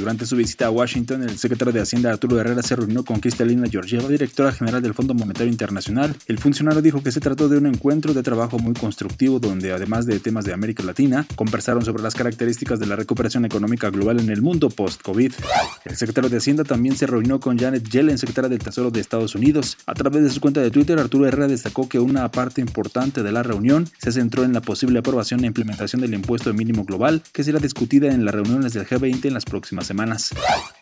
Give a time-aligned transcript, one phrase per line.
[0.00, 3.68] Durante su visita a Washington, el secretario de Hacienda Arturo Herrera se reunió con Cristalina
[3.68, 6.16] Georgieva, directora general del Fondo Monetario Internacional.
[6.26, 10.06] El funcionario dijo que se trató de un encuentro de trabajo muy constructivo donde, además
[10.06, 14.30] de temas de América Latina, conversaron sobre las características de la recuperación económica global en
[14.30, 15.34] el mundo post-COVID.
[15.84, 19.34] El secretario de Hacienda también se reunió con Janet Yellen, secretaria del Tesoro de Estados
[19.34, 19.76] Unidos.
[19.84, 23.32] A través de su cuenta de Twitter, Arturo Herrera destacó que una parte importante de
[23.32, 27.44] la reunión se centró en la posible aprobación e implementación del impuesto mínimo global, que
[27.44, 30.30] será discutida en las reuniones del G20 en las próximas semanas.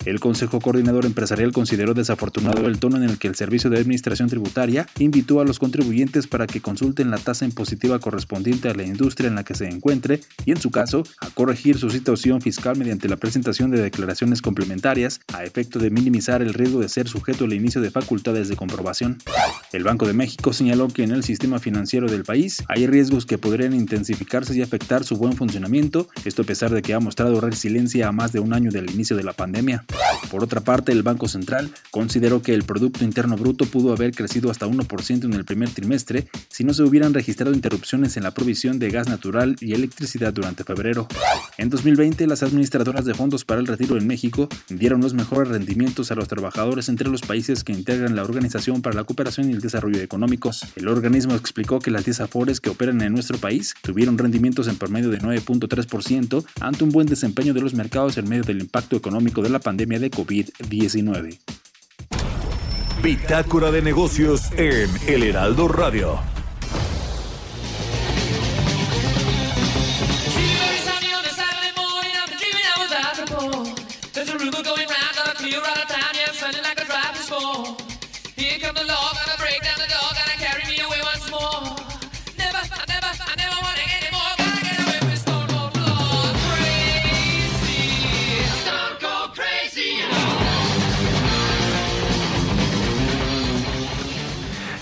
[0.05, 4.29] El Consejo Coordinador Empresarial consideró desafortunado el tono en el que el Servicio de Administración
[4.29, 9.29] Tributaria invitó a los contribuyentes para que consulten la tasa impositiva correspondiente a la industria
[9.29, 13.09] en la que se encuentre y, en su caso, a corregir su situación fiscal mediante
[13.09, 17.55] la presentación de declaraciones complementarias a efecto de minimizar el riesgo de ser sujeto al
[17.55, 19.17] inicio de facultades de comprobación.
[19.73, 23.39] El Banco de México señaló que en el sistema financiero del país hay riesgos que
[23.39, 28.09] podrían intensificarse y afectar su buen funcionamiento, esto a pesar de que ha mostrado resiliencia
[28.09, 29.85] a más de un año del inicio de la pandemia.
[30.29, 34.51] Por otra parte, el Banco Central consideró que el Producto Interno Bruto pudo haber crecido
[34.51, 38.81] hasta 1% en el primer trimestre si no se hubieran registrado interrupciones en la provisión
[38.81, 41.07] de gas natural y electricidad durante febrero.
[41.59, 46.11] En 2020, las administradoras de fondos para el retiro en México dieron los mejores rendimientos
[46.11, 49.61] a los trabajadores entre los países que integran la Organización para la Cooperación y el
[49.61, 50.67] Desarrollo Económicos.
[50.75, 54.77] El organismo explicó que las 10 afores que operan en nuestro país tuvieron rendimientos en
[54.77, 59.43] promedio de 9.3% ante un buen desempeño de los mercados en medio del impacto económico
[59.43, 61.39] de la pandemia de COVID-19.
[63.03, 66.38] Bitácora de negocios en El Heraldo Radio.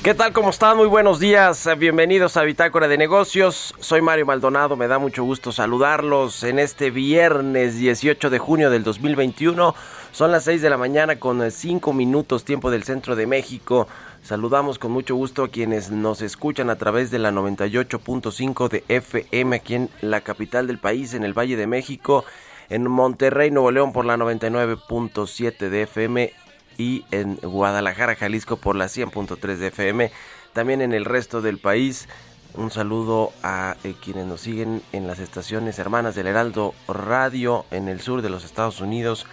[0.06, 0.32] ¿Qué tal?
[0.32, 0.76] ¿Cómo están?
[0.76, 1.68] Muy buenos días.
[1.78, 3.74] Bienvenidos a Bitácora de Negocios.
[3.80, 4.76] Soy Mario Maldonado.
[4.76, 9.74] Me da mucho gusto saludarlos en este viernes 18 de junio del 2021.
[10.12, 13.88] Son las 6 de la mañana con 5 minutos tiempo del centro de México.
[14.22, 19.56] Saludamos con mucho gusto a quienes nos escuchan a través de la 98.5 de FM
[19.56, 22.24] aquí en la capital del país, en el Valle de México,
[22.68, 26.45] en Monterrey, Nuevo León por la 99.7 de FM
[26.78, 30.10] y en Guadalajara, Jalisco por la 100.3 de FM.
[30.52, 32.08] También en el resto del país.
[32.54, 37.88] Un saludo a eh, quienes nos siguen en las estaciones hermanas del Heraldo Radio en
[37.88, 39.26] el sur de los Estados Unidos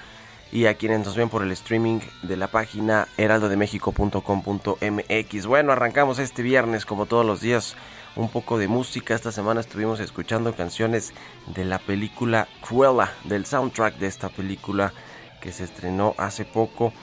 [0.52, 5.46] y a quienes nos ven por el streaming de la página heraldodemexico.com.mx.
[5.46, 7.78] Bueno, arrancamos este viernes como todos los días
[8.16, 9.16] un poco de música.
[9.16, 11.14] Esta semana estuvimos escuchando canciones
[11.48, 14.94] de la película Cruella, del soundtrack de esta película
[15.42, 16.94] que se estrenó hace poco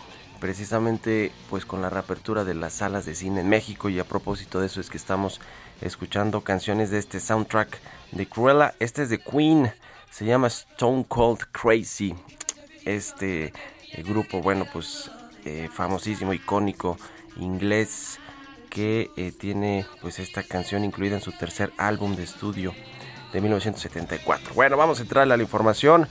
[0.40, 4.60] precisamente pues con la reapertura de las salas de cine en México y a propósito
[4.60, 5.40] de eso es que estamos
[5.80, 7.78] escuchando canciones de este soundtrack
[8.12, 8.74] de Cruella.
[8.80, 9.72] Este es de Queen,
[10.10, 12.14] se llama Stone Cold Crazy.
[12.84, 13.52] Este
[13.92, 15.10] eh, grupo, bueno, pues
[15.44, 16.96] eh, famosísimo, icónico,
[17.36, 18.18] inglés
[18.70, 22.72] que eh, tiene pues esta canción incluida en su tercer álbum de estudio
[23.32, 24.54] de 1974.
[24.54, 26.08] Bueno, vamos a entrar a la información.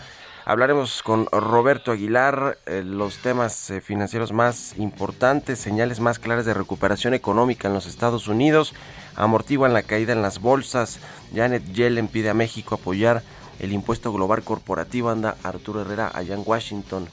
[0.49, 6.55] Hablaremos con Roberto Aguilar eh, los temas eh, financieros más importantes, señales más claras de
[6.55, 8.73] recuperación económica en los Estados Unidos,
[9.15, 11.01] amortiguan la caída en las bolsas.
[11.35, 13.21] Janet Yellen pide a México apoyar
[13.59, 15.11] el impuesto global corporativo.
[15.11, 17.07] Anda Arturo Herrera allá en Washington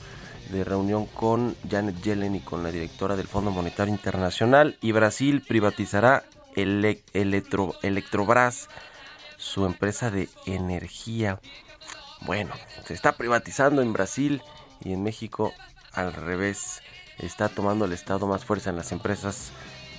[0.50, 4.78] de reunión con Janet Yellen y con la directora del Fondo Monetario Internacional.
[4.80, 6.24] Y Brasil privatizará
[6.54, 8.70] el Electrobras,
[9.36, 11.38] su empresa de energía.
[12.26, 14.42] Bueno, se está privatizando en Brasil
[14.80, 15.52] y en México
[15.92, 16.82] al revés.
[17.18, 19.52] Está tomando el Estado más fuerza en las empresas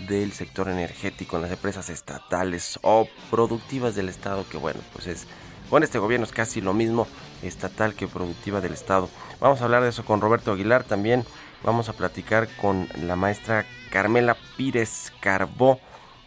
[0.10, 5.26] del sector energético en las empresas estatales o productivas del Estado, que bueno, pues es,
[5.70, 7.08] con este gobierno es casi lo mismo
[7.44, 9.10] estatal que productiva del Estado.
[9.40, 11.26] Vamos a hablar de eso con Roberto Aguilar también.
[11.64, 15.80] Vamos a platicar con la maestra Carmela Pírez Carbó,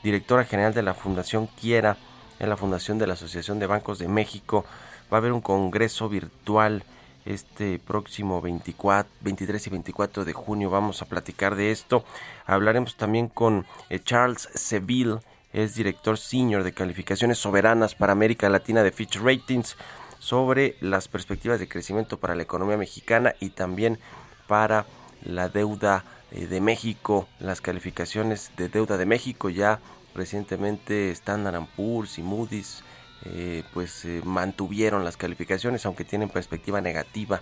[0.03, 1.99] directora general de la Fundación Quiera,
[2.39, 4.65] en la Fundación de la Asociación de Bancos de México.
[5.13, 6.85] Va a haber un congreso virtual
[7.25, 10.71] este próximo 24, 23 y 24 de junio.
[10.71, 12.05] Vamos a platicar de esto.
[12.47, 15.19] Hablaremos también con eh, Charles Seville,
[15.53, 19.77] es director senior de calificaciones soberanas para América Latina de Fitch Ratings,
[20.21, 23.99] sobre las perspectivas de crecimiento para la economía mexicana y también
[24.47, 24.87] para
[25.25, 29.81] la deuda eh, de México, las calificaciones de deuda de México ya
[30.15, 32.85] recientemente Standard Poor's y Moody's
[33.25, 37.41] eh, pues eh, mantuvieron las calificaciones aunque tienen perspectiva negativa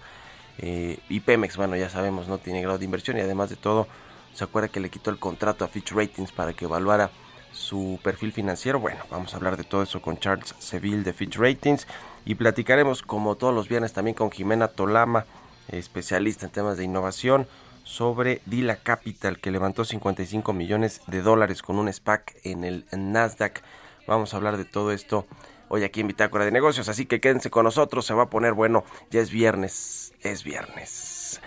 [0.60, 3.86] y Pemex bueno ya sabemos no tiene grado de inversión y además de todo
[4.34, 7.12] se acuerda que le quitó el contrato a Fitch Ratings para que evaluara
[7.52, 11.36] su perfil financiero bueno vamos a hablar de todo eso con Charles Seville de Fitch
[11.36, 11.86] Ratings
[12.24, 15.26] y platicaremos como todos los viernes también con Jimena Tolama
[15.68, 17.46] especialista en temas de innovación
[17.88, 23.62] sobre Dila Capital que levantó 55 millones de dólares con un SPAC en el Nasdaq.
[24.06, 25.26] Vamos a hablar de todo esto
[25.68, 28.52] hoy aquí en Bitácora de Negocios, así que quédense con nosotros, se va a poner
[28.52, 31.40] bueno, ya es viernes, es viernes.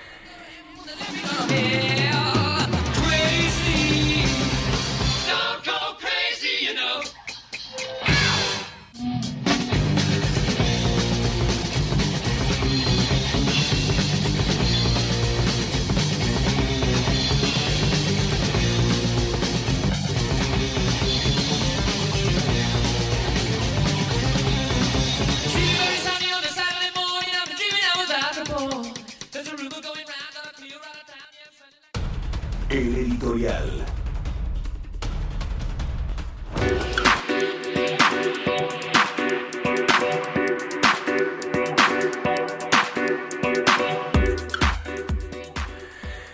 [32.71, 34.00] El editorial.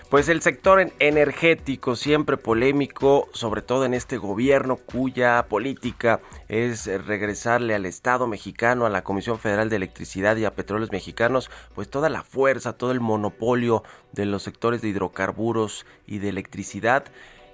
[0.09, 7.75] Pues el sector energético siempre polémico, sobre todo en este gobierno cuya política es regresarle
[7.75, 12.07] al Estado mexicano, a la Comisión Federal de Electricidad y a Petróleos Mexicanos, pues toda
[12.07, 13.83] la fuerza, todo el monopolio
[14.13, 17.03] de los sectores de hidrocarburos y de electricidad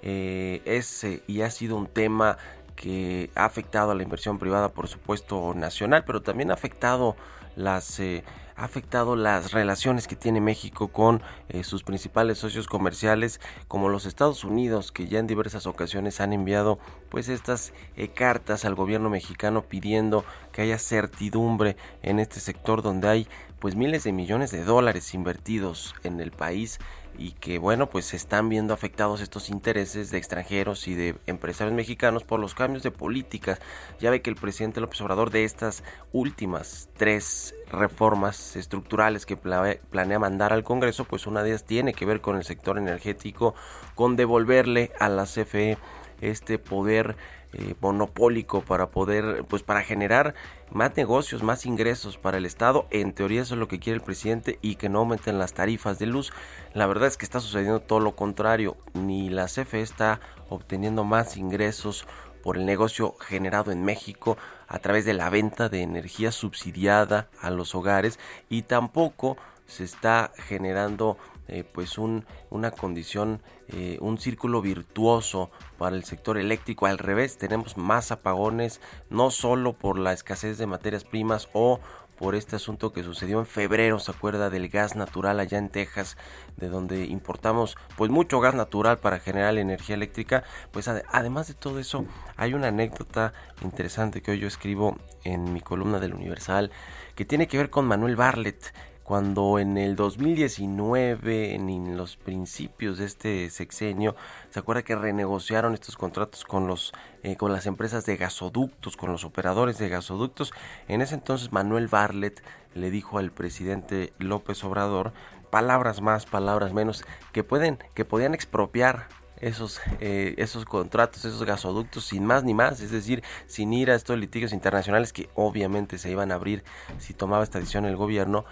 [0.02, 2.38] eh, es eh, y ha sido un tema
[2.76, 7.16] que ha afectado a la inversión privada, por supuesto, nacional, pero también ha afectado
[7.56, 8.22] las eh,
[8.56, 14.06] ha afectado las relaciones que tiene México con eh, sus principales socios comerciales como los
[14.06, 16.78] Estados Unidos que ya en diversas ocasiones han enviado
[17.08, 23.08] pues estas eh, cartas al gobierno mexicano pidiendo que haya certidumbre en este sector donde
[23.08, 23.28] hay
[23.58, 26.78] pues miles de millones de dólares invertidos en el país
[27.18, 31.74] y que bueno pues se están viendo afectados estos intereses de extranjeros y de empresarios
[31.74, 33.60] mexicanos por los cambios de políticas.
[34.00, 35.82] Ya ve que el presidente López Obrador de estas
[36.12, 42.06] últimas tres reformas estructurales que planea mandar al Congreso, pues una de ellas tiene que
[42.06, 43.54] ver con el sector energético,
[43.94, 45.78] con devolverle a la CFE
[46.20, 47.16] este poder
[47.54, 50.34] eh, monopólico para poder, pues para generar
[50.70, 52.86] más negocios, más ingresos para el Estado.
[52.90, 55.98] En teoría eso es lo que quiere el presidente y que no aumenten las tarifas
[55.98, 56.32] de luz.
[56.72, 58.76] La verdad es que está sucediendo todo lo contrario.
[58.94, 62.06] Ni la CFE está obteniendo más ingresos
[62.42, 64.36] por el negocio generado en México
[64.68, 68.18] a través de la venta de energía subsidiada a los hogares
[68.50, 69.36] y tampoco
[69.66, 71.16] se está generando
[71.48, 76.86] eh, pues un, una condición, eh, un círculo virtuoso para el sector eléctrico.
[76.86, 81.80] Al revés, tenemos más apagones, no solo por la escasez de materias primas o
[82.16, 86.16] por este asunto que sucedió en febrero, se acuerda del gas natural allá en Texas,
[86.56, 91.78] de donde importamos pues mucho gas natural para generar energía eléctrica, pues además de todo
[91.78, 92.04] eso
[92.36, 93.32] hay una anécdota
[93.62, 96.70] interesante que hoy yo escribo en mi columna del Universal
[97.14, 98.72] que tiene que ver con Manuel Barlet,
[99.04, 104.16] cuando en el 2019, en los principios de este sexenio,
[104.50, 106.92] se acuerda que renegociaron estos contratos con los
[107.22, 110.52] eh, con las empresas de gasoductos, con los operadores de gasoductos.
[110.88, 112.42] En ese entonces Manuel Barlet
[112.74, 115.12] le dijo al presidente López Obrador
[115.50, 119.08] palabras más, palabras menos, que pueden, que podían expropiar
[119.40, 123.94] esos, eh, esos contratos, esos gasoductos sin más ni más, es decir, sin ir a
[123.94, 126.64] estos litigios internacionales que obviamente se iban a abrir
[126.98, 128.44] si tomaba esta decisión el gobierno,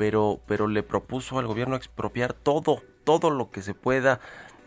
[0.00, 4.18] pero, pero le propuso al gobierno expropiar todo, todo lo que se pueda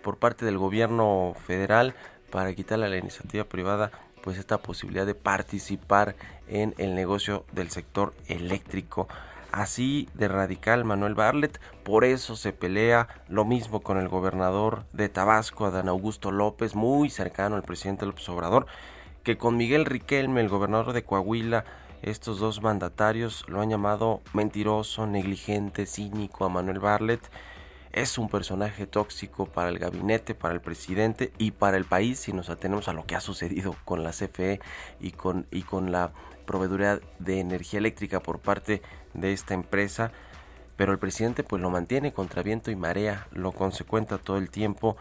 [0.04, 1.96] por parte del gobierno federal
[2.30, 3.90] para quitarle a la iniciativa privada
[4.22, 6.16] pues esta posibilidad de participar
[6.48, 9.08] en el negocio del sector eléctrico.
[9.52, 15.10] Así de radical Manuel Barlet, por eso se pelea lo mismo con el gobernador de
[15.10, 18.68] Tabasco, Adán Augusto López, muy cercano al presidente López Obrador,
[19.24, 21.66] que con Miguel Riquelme, el gobernador de Coahuila,
[22.04, 27.22] estos dos mandatarios lo han llamado mentiroso, negligente, cínico a Manuel Barlet.
[27.94, 32.34] Es un personaje tóxico para el gabinete, para el presidente y para el país si
[32.34, 34.60] nos atenemos a lo que ha sucedido con la CFE
[35.00, 36.12] y con, y con la
[36.46, 38.82] proveeduría de energía eléctrica por parte
[39.14, 40.12] de esta empresa,
[40.76, 44.98] pero el presidente pues lo mantiene contra viento y marea, lo consecuenta todo el tiempo.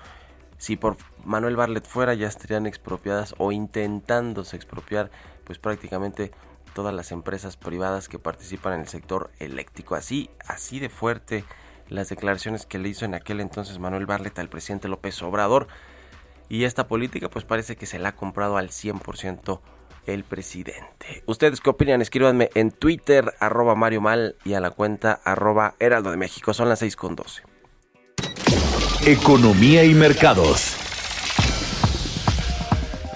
[0.57, 5.11] Si por Manuel Barlet fuera ya estarían expropiadas o intentándose expropiar
[5.45, 6.31] pues prácticamente
[6.75, 9.95] todas las empresas privadas que participan en el sector eléctrico.
[9.95, 11.45] Así, así de fuerte
[11.89, 15.69] las declaraciones que le hizo en aquel entonces Manuel Barlet al presidente López Obrador.
[16.49, 19.61] Y esta política pues parece que se la ha comprado al 100%
[20.07, 21.23] el presidente.
[21.27, 22.03] ¿Ustedes qué opinan?
[22.03, 26.53] Escríbanme en Twitter, arroba Mario Mal y a la cuenta arroba Heraldo de México.
[26.55, 27.43] Son las 6 con 12.
[29.07, 30.82] Economía y mercados.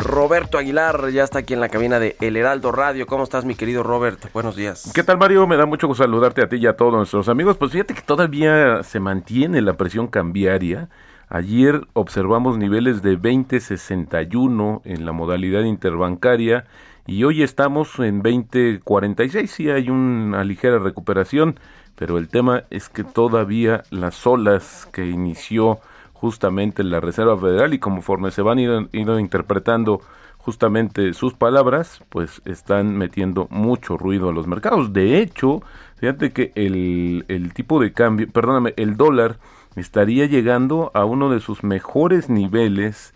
[0.07, 3.07] Roberto Aguilar ya está aquí en la cabina de El Heraldo Radio.
[3.07, 4.33] ¿Cómo estás, mi querido Robert?
[4.33, 4.91] Buenos días.
[4.95, 5.47] ¿Qué tal, Mario?
[5.49, 7.57] Me da mucho gusto saludarte a ti y a todos nuestros amigos.
[7.57, 10.89] Pues fíjate que todavía se mantiene la presión cambiaria.
[11.29, 16.67] Ayer observamos niveles de 20.61 en la modalidad interbancaria
[17.07, 19.47] y hoy estamos en 20.46.
[19.49, 21.59] Sí hay una ligera recuperación,
[21.97, 25.81] pero el tema es que todavía las olas que inició
[26.21, 30.01] justamente la Reserva Federal y conforme se van ido, interpretando
[30.39, 34.93] justamente sus palabras, pues están metiendo mucho ruido a los mercados.
[34.93, 35.63] De hecho,
[35.97, 39.39] fíjate que el, el tipo de cambio, perdóname, el dólar
[39.75, 43.13] estaría llegando a uno de sus mejores niveles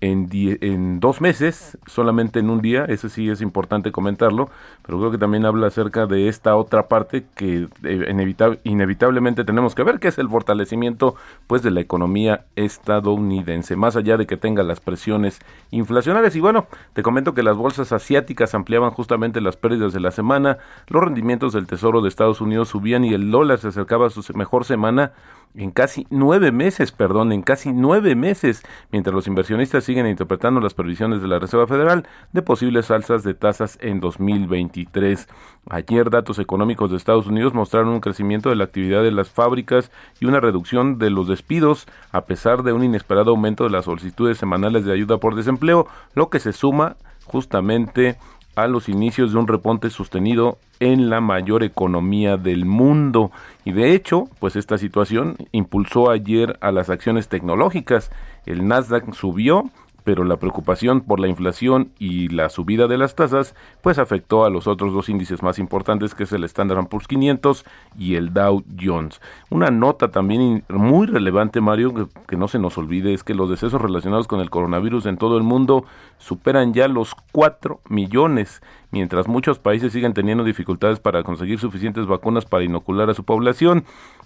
[0.00, 4.50] en, en dos meses, solamente en un día, eso sí es importante comentarlo,
[4.82, 9.82] pero creo que también habla acerca de esta otra parte que eh, inevitablemente tenemos que
[9.82, 11.14] ver, que es el fortalecimiento
[11.46, 15.38] pues de la economía estadounidense, más allá de que tenga las presiones
[15.70, 16.36] inflacionarias.
[16.36, 20.58] Y bueno, te comento que las bolsas asiáticas ampliaban justamente las pérdidas de la semana,
[20.88, 24.22] los rendimientos del Tesoro de Estados Unidos subían y el dólar se acercaba a su
[24.34, 25.12] mejor semana
[25.54, 30.74] en casi nueve meses, perdón, en casi nueve meses, mientras los inversionistas siguen interpretando las
[30.74, 35.28] previsiones de la Reserva Federal de posibles alzas de tasas en 2023.
[35.70, 39.90] Ayer datos económicos de Estados Unidos mostraron un crecimiento de la actividad de las fábricas
[40.20, 44.38] y una reducción de los despidos, a pesar de un inesperado aumento de las solicitudes
[44.38, 48.18] semanales de ayuda por desempleo, lo que se suma justamente
[48.54, 53.30] a los inicios de un reponte sostenido en la mayor economía del mundo.
[53.64, 58.10] Y de hecho, pues esta situación impulsó ayer a las acciones tecnológicas.
[58.46, 59.70] El Nasdaq subió
[60.04, 64.50] pero la preocupación por la inflación y la subida de las tasas pues afectó a
[64.50, 67.64] los otros dos índices más importantes que es el Standard Poor's 500
[67.98, 69.20] y el Dow Jones.
[69.50, 73.80] Una nota también muy relevante, Mario, que, no se nos olvide, es que los decesos
[73.80, 75.84] relacionados con el coronavirus en todo el mundo
[76.18, 82.44] superan ya los 4 millones, mientras muchos países siguen teniendo dificultades para conseguir suficientes vacunas
[82.44, 83.84] para inocular a su población.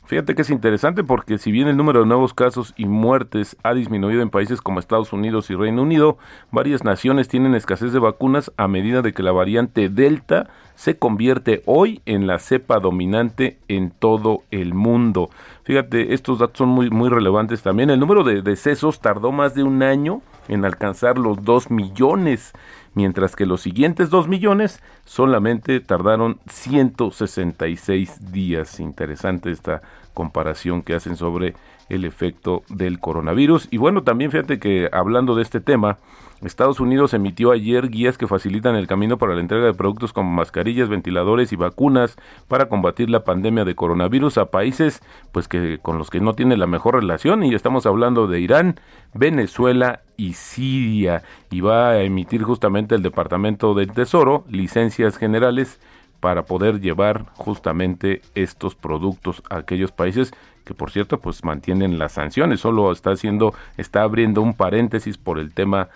[0.09, 3.75] Fíjate que es interesante porque si bien el número de nuevos casos y muertes ha
[3.75, 6.17] disminuido en países como Estados Unidos y Reino Unido,
[6.50, 11.62] varias naciones tienen escasez de vacunas a medida de que la variante Delta se convierte
[11.67, 15.29] hoy en la cepa dominante en todo el mundo.
[15.65, 17.91] Fíjate, estos datos son muy, muy relevantes también.
[17.91, 22.55] El número de decesos tardó más de un año en alcanzar los 2 millones
[22.95, 28.80] mientras que los siguientes 2 millones solamente tardaron 166 días.
[28.80, 29.83] Interesante esta
[30.14, 31.54] comparación que hacen sobre
[31.88, 33.68] el efecto del coronavirus.
[33.71, 35.99] Y bueno, también fíjate que hablando de este tema,
[36.47, 40.30] Estados Unidos emitió ayer guías que facilitan el camino para la entrega de productos como
[40.30, 42.16] mascarillas, ventiladores y vacunas
[42.47, 45.02] para combatir la pandemia de coronavirus a países
[45.33, 47.42] pues que con los que no tiene la mejor relación.
[47.42, 48.80] Y estamos hablando de Irán,
[49.14, 51.23] Venezuela y Siria.
[51.50, 55.80] Y va a emitir justamente el Departamento del Tesoro licencias generales
[56.21, 60.33] para poder llevar justamente estos productos a aquellos países
[60.64, 65.38] que por cierto pues mantienen las sanciones, solo está haciendo, está abriendo un paréntesis por
[65.38, 65.88] el tema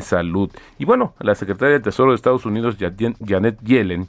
[0.00, 0.50] salud.
[0.78, 4.08] Y bueno, la secretaria de Tesoro de Estados Unidos, Janet Yellen,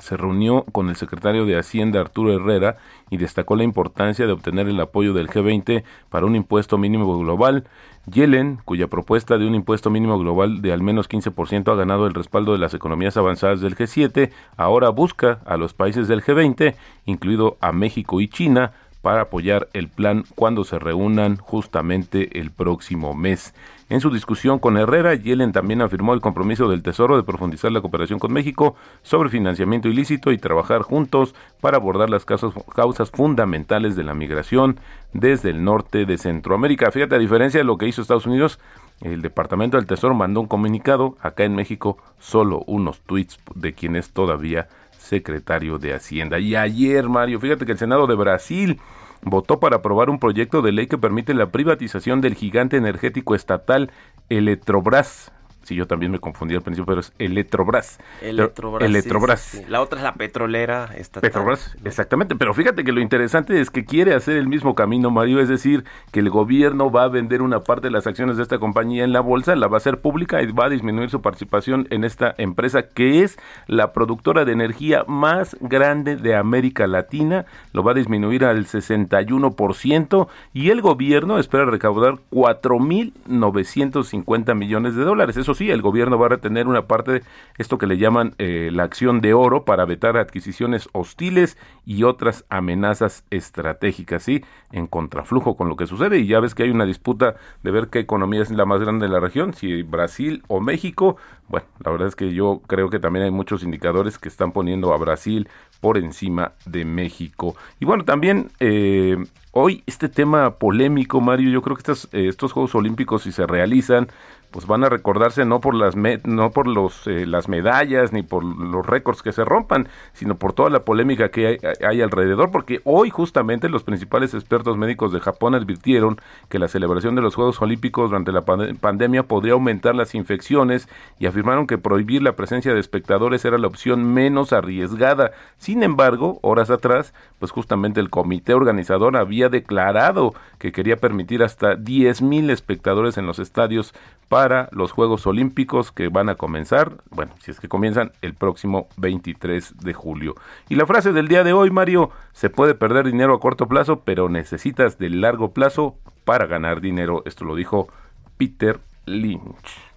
[0.00, 2.78] se reunió con el secretario de Hacienda Arturo Herrera
[3.10, 7.64] y destacó la importancia de obtener el apoyo del G20 para un impuesto mínimo global.
[8.06, 12.14] Yellen, cuya propuesta de un impuesto mínimo global de al menos 15% ha ganado el
[12.14, 16.74] respaldo de las economías avanzadas del G7, ahora busca a los países del G20,
[17.04, 23.14] incluido a México y China, para apoyar el plan cuando se reúnan justamente el próximo
[23.14, 23.52] mes.
[23.90, 27.82] En su discusión con Herrera, Yellen también afirmó el compromiso del Tesoro de profundizar la
[27.82, 34.04] cooperación con México sobre financiamiento ilícito y trabajar juntos para abordar las causas, fundamentales de
[34.04, 34.80] la migración
[35.12, 36.90] desde el norte de Centroamérica.
[36.90, 38.58] Fíjate, a diferencia de lo que hizo Estados Unidos,
[39.02, 43.96] el Departamento del Tesoro mandó un comunicado, acá en México solo unos tweets de quien
[43.96, 44.68] es todavía
[45.02, 46.38] secretario de Hacienda.
[46.38, 48.80] Y ayer, Mario, fíjate que el Senado de Brasil
[49.22, 53.90] votó para aprobar un proyecto de ley que permite la privatización del gigante energético estatal
[54.28, 55.32] Electrobras
[55.62, 57.98] Sí, yo también me confundí al principio, pero es Electrobras.
[58.20, 58.88] Electrobras.
[58.88, 59.62] Electrobras.
[59.68, 61.30] La otra es la petrolera estatal.
[61.30, 62.34] Petrobras, exactamente.
[62.34, 65.84] Pero fíjate que lo interesante es que quiere hacer el mismo camino, Mario, es decir,
[66.10, 69.12] que el gobierno va a vender una parte de las acciones de esta compañía en
[69.12, 72.34] la bolsa, la va a hacer pública y va a disminuir su participación en esta
[72.38, 77.46] empresa que es la productora de energía más grande de América Latina.
[77.72, 85.36] Lo va a disminuir al 61% y el gobierno espera recaudar 4.950 millones de dólares.
[85.36, 87.22] Eso sí, el gobierno va a retener una parte de
[87.58, 92.44] esto que le llaman eh, la acción de oro para vetar adquisiciones hostiles y otras
[92.48, 94.44] amenazas estratégicas, ¿sí?
[94.70, 96.18] En contraflujo con lo que sucede.
[96.18, 99.06] Y ya ves que hay una disputa de ver qué economía es la más grande
[99.06, 101.16] de la región, si Brasil o México.
[101.48, 104.92] Bueno, la verdad es que yo creo que también hay muchos indicadores que están poniendo
[104.92, 105.48] a Brasil
[105.80, 107.56] por encima de México.
[107.80, 109.16] Y bueno, también eh,
[109.50, 113.46] hoy este tema polémico, Mario, yo creo que estos, eh, estos Juegos Olímpicos, si se
[113.46, 114.08] realizan,
[114.52, 118.44] pues van a recordarse no por las no por los eh, las medallas ni por
[118.44, 123.10] los récords que se rompan, sino por toda la polémica que hay, alrededor, porque hoy
[123.10, 128.10] justamente los principales expertos médicos de Japón advirtieron que la celebración de los Juegos Olímpicos
[128.10, 133.44] durante la pandemia podría aumentar las infecciones y afirmaron que prohibir la presencia de espectadores
[133.44, 135.32] era la opción menos arriesgada.
[135.56, 141.76] Sin embargo, horas atrás, pues justamente el comité organizador había declarado que quería permitir hasta
[141.76, 143.94] 10.000 espectadores en los estadios
[144.28, 148.88] para los Juegos Olímpicos que van a comenzar, bueno, si es que comienzan el próximo
[148.96, 150.34] 23 de julio.
[150.68, 154.00] Y la frase del día de hoy, Mario, se puede perder dinero a corto plazo,
[154.00, 157.22] pero necesitas de largo plazo para ganar dinero.
[157.26, 157.88] Esto lo dijo
[158.36, 159.92] Peter Lynch.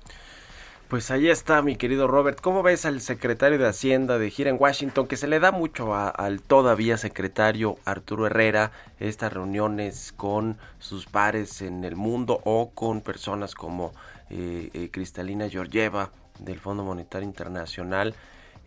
[0.88, 2.40] Pues ahí está, mi querido Robert.
[2.40, 5.96] ¿Cómo ves al secretario de Hacienda de gira en Washington, que se le da mucho
[5.96, 13.02] al todavía secretario Arturo Herrera, estas reuniones con sus pares en el mundo o con
[13.02, 13.94] personas como
[14.30, 18.14] eh, eh, Cristalina Georgieva del Fondo Monetario Internacional?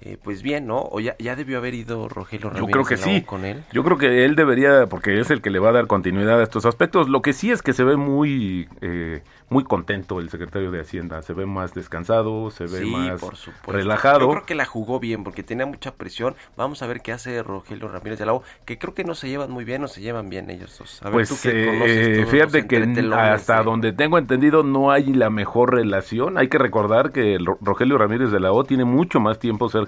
[0.01, 0.79] Eh, pues bien, ¿no?
[0.91, 3.23] O ya, ya debió haber ido Rogelio Ramírez Yo creo que sí.
[3.23, 3.65] con él.
[3.73, 6.43] Yo creo que él debería, porque es el que le va a dar continuidad a
[6.45, 7.09] estos aspectos.
[7.09, 11.23] Lo que sí es que se ve muy eh, muy contento el secretario de Hacienda.
[11.23, 13.21] Se ve más descansado, se ve más
[13.67, 14.21] relajado.
[14.21, 16.37] Yo creo que la jugó bien porque tenía mucha presión.
[16.57, 19.29] Vamos a ver qué hace Rogelio Ramírez de la O, que creo que no se
[19.29, 21.03] llevan muy bien o se llevan bien ellos dos.
[21.03, 26.37] A pues eh, fíjate que hasta donde tengo entendido no hay la mejor relación.
[26.39, 29.88] Hay que recordar que Rogelio Ramírez de la O tiene mucho más tiempo cerca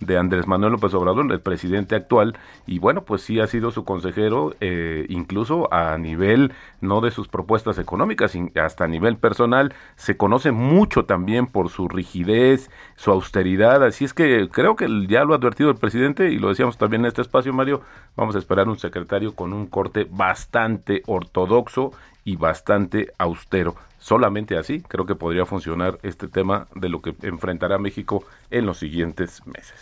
[0.00, 3.84] de Andrés Manuel López Obrador, el presidente actual, y bueno, pues sí ha sido su
[3.84, 9.74] consejero, eh, incluso a nivel no de sus propuestas económicas, hasta a nivel nivel personal,
[9.96, 15.24] se conoce mucho también por su rigidez, su austeridad, así es que creo que ya
[15.24, 17.82] lo ha advertido el presidente y lo decíamos también en este espacio, Mario,
[18.16, 21.92] vamos a esperar un secretario con un corte bastante ortodoxo
[22.24, 23.76] y bastante austero.
[23.98, 28.78] Solamente así creo que podría funcionar este tema de lo que enfrentará México en los
[28.78, 29.74] siguientes meses.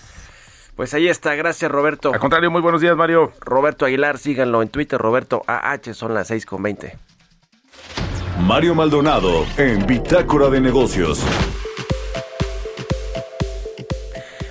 [0.74, 2.12] Pues ahí está, gracias Roberto.
[2.12, 3.32] Al contrario, muy buenos días Mario.
[3.40, 6.98] Roberto Aguilar, síganlo en Twitter, Roberto AH, son las seis con veinte.
[8.40, 11.24] Mario Maldonado en Bitácora de Negocios.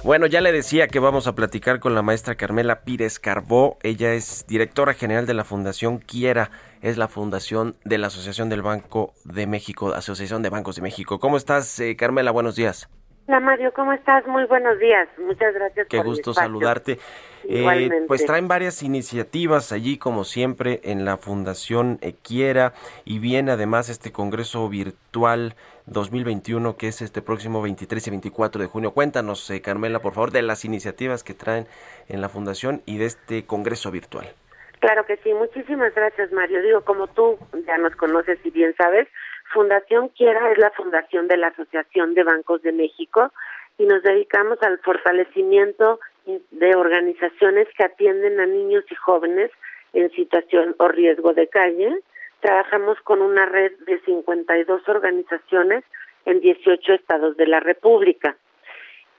[0.06, 3.80] Bueno, ya le decía que vamos a platicar con la maestra Carmela Pires Carbó.
[3.82, 8.62] Ella es directora general de la Fundación Quiera, es la fundación de la Asociación del
[8.62, 11.20] Banco de México, Asociación de Bancos de México.
[11.20, 12.32] ¿Cómo estás, eh, Carmela?
[12.32, 12.90] Buenos días.
[13.28, 14.26] Hola Mario, ¿cómo estás?
[14.28, 15.08] Muy buenos días.
[15.18, 15.88] Muchas gracias.
[15.90, 17.00] Qué gusto saludarte.
[17.44, 23.90] Eh, pues traen varias iniciativas allí, como siempre, en la Fundación Equiera y viene además
[23.90, 25.56] este Congreso Virtual
[25.88, 28.92] 2021 que es este próximo 23 y 24 de junio.
[28.92, 31.66] Cuéntanos, eh, Carmela, por favor, de las iniciativas que traen
[32.08, 34.36] en la Fundación y de este Congreso Virtual.
[34.80, 36.62] Claro que sí, muchísimas gracias Mario.
[36.62, 39.08] Digo, como tú ya nos conoces y bien sabes,
[39.54, 43.32] Fundación Quiera es la fundación de la Asociación de Bancos de México
[43.78, 49.52] y nos dedicamos al fortalecimiento de organizaciones que atienden a niños y jóvenes
[49.94, 52.00] en situación o riesgo de calle.
[52.42, 55.84] Trabajamos con una red de 52 organizaciones
[56.26, 58.36] en 18 estados de la República.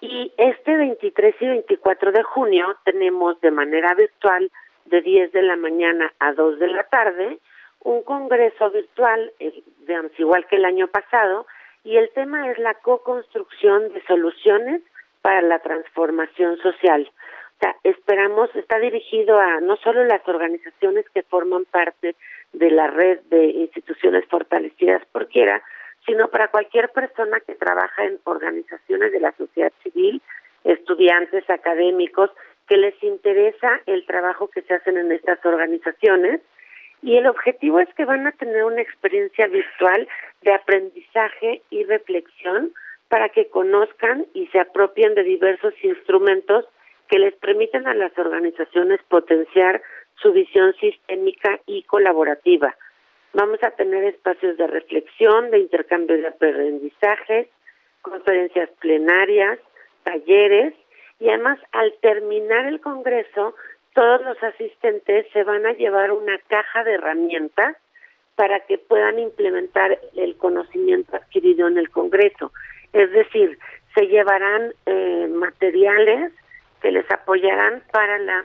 [0.01, 4.51] Y este 23 y 24 de junio tenemos de manera virtual
[4.87, 7.39] de 10 de la mañana a 2 de la tarde,
[7.81, 9.63] un congreso virtual, eh,
[10.19, 11.47] igual que el año pasado,
[11.85, 14.83] y el tema es la co-construcción de soluciones
[15.23, 17.09] para la transformación social.
[17.57, 22.17] O sea, esperamos, está dirigido a no solo las organizaciones que forman parte
[22.53, 25.63] de la red de instituciones fortalecidas por quiera,
[26.05, 30.21] sino para cualquier persona que trabaja en organizaciones de la sociedad civil,
[30.65, 32.31] estudiantes, académicos,
[32.69, 36.41] que les interesa el trabajo que se hacen en estas organizaciones
[37.03, 40.09] y el objetivo es que van a tener una experiencia virtual
[40.43, 42.73] de aprendizaje y reflexión
[43.09, 46.65] para que conozcan y se apropien de diversos instrumentos
[47.09, 49.81] que les permiten a las organizaciones potenciar
[50.21, 52.75] su visión sistémica y colaborativa.
[53.33, 57.49] Vamos a tener espacios de reflexión, de intercambio de aprendizajes,
[58.03, 59.59] conferencias plenarias,
[60.03, 60.75] talleres
[61.19, 63.55] y además al terminar el Congreso
[63.95, 67.77] todos los asistentes se van a llevar una caja de herramientas
[68.35, 72.53] para que puedan implementar el conocimiento adquirido en el Congreso.
[72.93, 73.59] Es decir,
[73.95, 76.33] se llevarán eh, materiales
[76.83, 78.45] que les apoyarán para la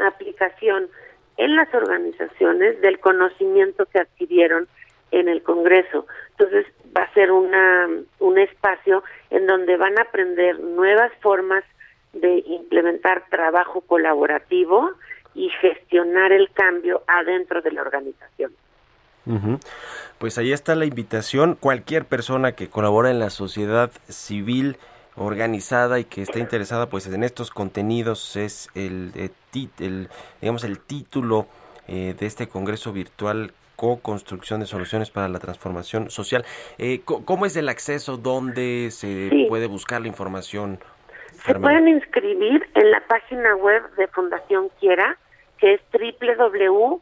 [0.06, 0.88] aplicación
[1.36, 4.66] en las organizaciones del conocimiento que adquirieron
[5.10, 6.06] en el Congreso.
[6.30, 11.62] Entonces va a ser una, un espacio en donde van a aprender nuevas formas
[12.20, 14.90] de implementar trabajo colaborativo
[15.34, 18.52] y gestionar el cambio adentro de la organización.
[20.18, 21.56] Pues ahí está la invitación.
[21.58, 24.76] Cualquier persona que colabora en la sociedad civil
[25.16, 29.30] organizada y que está interesada pues en estos contenidos es el, eh,
[29.80, 30.08] el
[30.40, 31.46] digamos el título
[31.88, 36.44] eh, de este congreso virtual co-construcción de soluciones para la transformación social.
[36.78, 38.16] Eh, ¿Cómo es el acceso?
[38.16, 40.78] ¿Dónde se puede buscar la información?
[41.44, 45.16] Se pueden inscribir en la página web de Fundación Quiera,
[45.58, 47.00] que es www.quiera.org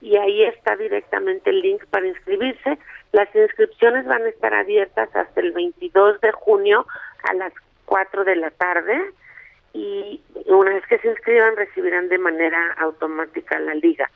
[0.00, 2.78] y ahí está directamente el link para inscribirse.
[3.12, 6.86] Las inscripciones van a estar abiertas hasta el 22 de junio
[7.24, 7.52] a las
[7.84, 9.12] 4 de la tarde
[9.72, 14.10] y una vez que se inscriban recibirán de manera automática la liga.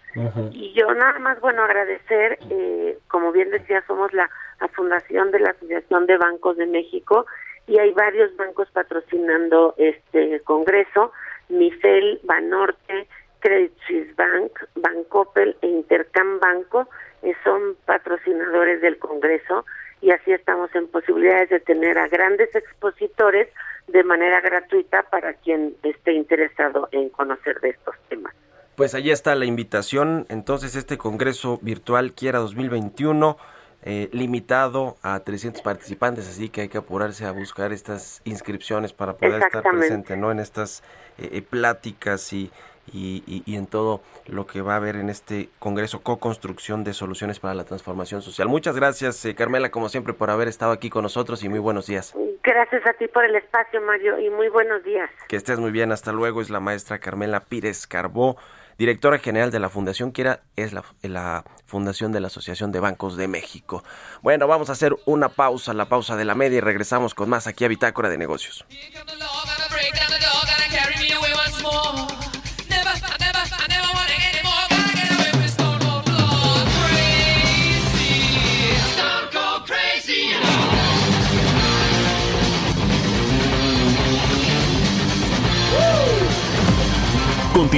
[0.52, 4.30] Y yo nada más, bueno, agradecer, eh, como bien decía, somos la,
[4.74, 7.26] fundación de la Asociación de Bancos de México
[7.66, 11.12] y hay varios bancos patrocinando este congreso,
[11.50, 13.06] Mifel, Banorte,
[13.40, 16.88] Credit Suisse Bank, Bancoppel e Intercam Banco
[17.22, 19.66] eh, son patrocinadores del congreso
[20.00, 23.48] y así estamos en posibilidades de tener a grandes expositores
[23.88, 28.34] de manera gratuita para quien esté interesado en conocer de estos temas.
[28.76, 30.26] Pues allí está la invitación.
[30.28, 33.36] Entonces, este Congreso Virtual Quiera 2021,
[33.82, 39.16] eh, limitado a 300 participantes, así que hay que apurarse a buscar estas inscripciones para
[39.16, 40.32] poder estar presente ¿no?
[40.32, 40.82] en estas
[41.18, 42.50] eh, eh, pláticas y
[42.92, 47.40] y, y, en todo lo que va a haber en este Congreso Co-Construcción de Soluciones
[47.40, 48.48] para la Transformación Social.
[48.48, 51.86] Muchas gracias, eh, Carmela, como siempre, por haber estado aquí con nosotros y muy buenos
[51.86, 52.14] días.
[52.42, 55.10] Gracias a ti por el espacio, Mario, y muy buenos días.
[55.28, 56.40] Que estés muy bien, hasta luego.
[56.40, 58.36] Es la maestra Carmela Pírez Carbó,
[58.78, 63.16] directora general de la Fundación Quiera, es la, la Fundación de la Asociación de Bancos
[63.16, 63.82] de México.
[64.22, 67.46] Bueno, vamos a hacer una pausa, la pausa de la media, y regresamos con más
[67.46, 68.64] aquí a Bitácora de Negocios.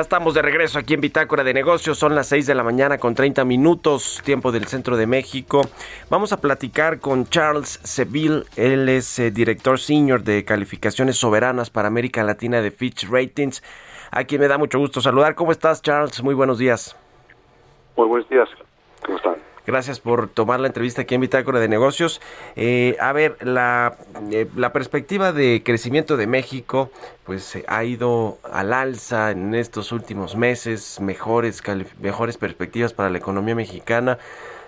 [0.00, 1.98] Estamos de regreso aquí en Bitácora de Negocios.
[1.98, 5.60] Son las 6 de la mañana con 30 minutos, tiempo del centro de México.
[6.08, 8.44] Vamos a platicar con Charles Seville.
[8.56, 13.62] Él es eh, director senior de calificaciones soberanas para América Latina de Fitch Ratings,
[14.10, 15.34] a quien me da mucho gusto saludar.
[15.34, 16.22] ¿Cómo estás, Charles?
[16.22, 16.96] Muy buenos días.
[17.96, 18.48] Muy buenos días.
[19.04, 19.49] ¿Cómo están?
[19.66, 22.20] Gracias por tomar la entrevista aquí en Bitácora de Negocios.
[22.56, 23.96] Eh, a ver, la,
[24.30, 26.90] eh, la, perspectiva de crecimiento de México
[27.24, 31.62] pues ha ido al alza en estos últimos meses, mejores,
[32.00, 34.18] mejores perspectivas para la economía mexicana.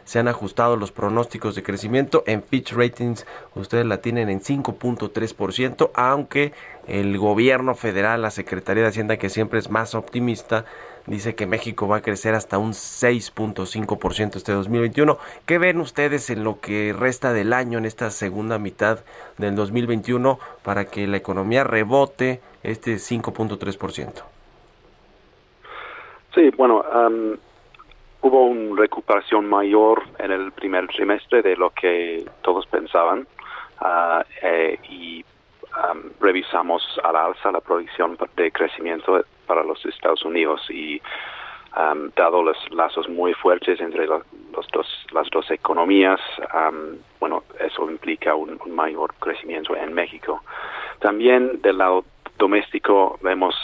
[0.05, 2.24] Se han ajustado los pronósticos de crecimiento.
[2.26, 3.24] En Fitch Ratings
[3.55, 6.52] ustedes la tienen en 5.3%, aunque
[6.87, 10.64] el gobierno federal, la Secretaría de Hacienda, que siempre es más optimista,
[11.06, 15.18] dice que México va a crecer hasta un 6.5% este 2021.
[15.46, 19.00] ¿Qué ven ustedes en lo que resta del año, en esta segunda mitad
[19.38, 24.22] del 2021, para que la economía rebote este 5.3%?
[26.34, 26.82] Sí, bueno,
[28.22, 33.26] hubo una recuperación mayor en el primer trimestre de lo que todos pensaban
[33.80, 35.24] ah, eh, y
[36.20, 40.98] revisamos a la alza la proyección de crecimiento para los Estados Unidos y
[42.16, 44.24] dado los lazos muy fuertes entre los
[44.72, 46.20] dos, las dos economías,
[47.20, 50.42] bueno, eso implica un, mayor crecimiento en México.
[51.00, 52.06] También del lado
[52.38, 53.54] doméstico vemos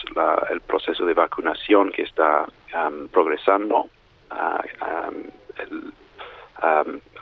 [0.51, 2.45] el proceso de vacunación que está
[3.11, 3.87] progresando.
[4.31, 4.63] Ah,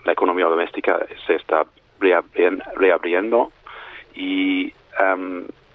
[0.05, 1.67] la economía doméstica se está
[2.01, 3.53] reabriendo
[4.17, 4.73] y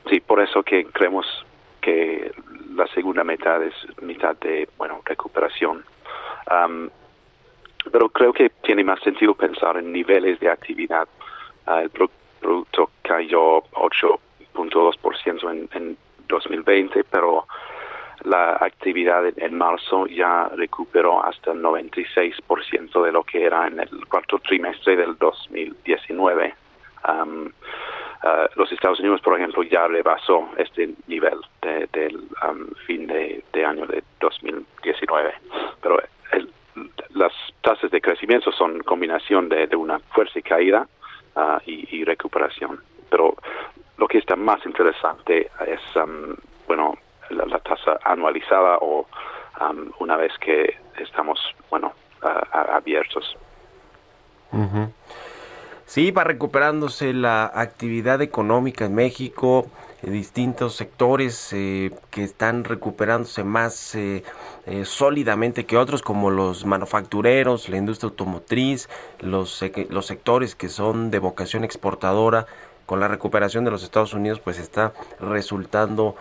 [0.10, 1.26] sí, por eso que creemos
[1.82, 2.32] que
[2.76, 5.84] la segunda mitad es mitad de, bueno, recuperación.
[7.92, 11.08] pero creo que tiene más sentido pensar en niveles de actividad.
[11.66, 17.46] Ah, el producto cayó 8.2% en, en 2020, pero
[18.24, 24.08] la actividad en, marzo ya recuperó hasta el 96% de lo que era en el
[24.08, 26.54] cuarto trimestre del 2019.
[28.62, 32.16] Los Estados Unidos, por ejemplo, ya rebasó este nivel del
[32.48, 35.34] um, fin de, año de 2019.
[35.82, 36.00] Pero
[37.10, 40.88] las tasas de crecimiento son combinación de, una fuerza y caída
[41.36, 42.80] uh, y, recuperación.
[43.10, 43.34] Pero
[43.98, 46.36] lo que está más interesante es, um,
[46.68, 46.94] bueno,
[47.32, 49.08] la, tasa anualizada o
[49.60, 51.40] um, una vez que estamos,
[51.72, 53.36] bueno, uh, abiertos.
[55.92, 59.68] Sí, va recuperándose la actividad económica en México,
[60.02, 64.24] eh, distintos sectores eh, que están recuperándose más eh,
[64.86, 68.88] sólidamente que otros, como los manufactureros, la industria automotriz,
[69.20, 72.48] los, los sectores que son de vocación exportadora.
[72.92, 76.18] Con la recuperación de los Estados Unidos, pues está resultando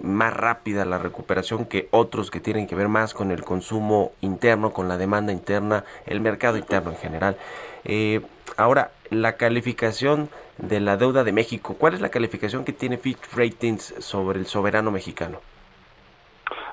[0.00, 4.72] más rápida la recuperación que otros que tienen que ver más con el consumo interno,
[4.72, 7.36] con la demanda interna, el mercado interno en general.
[8.56, 11.76] ahora, la calificación de la deuda de México.
[11.78, 15.42] ¿Cuál es la calificación que tiene Fitch Ratings sobre el soberano mexicano?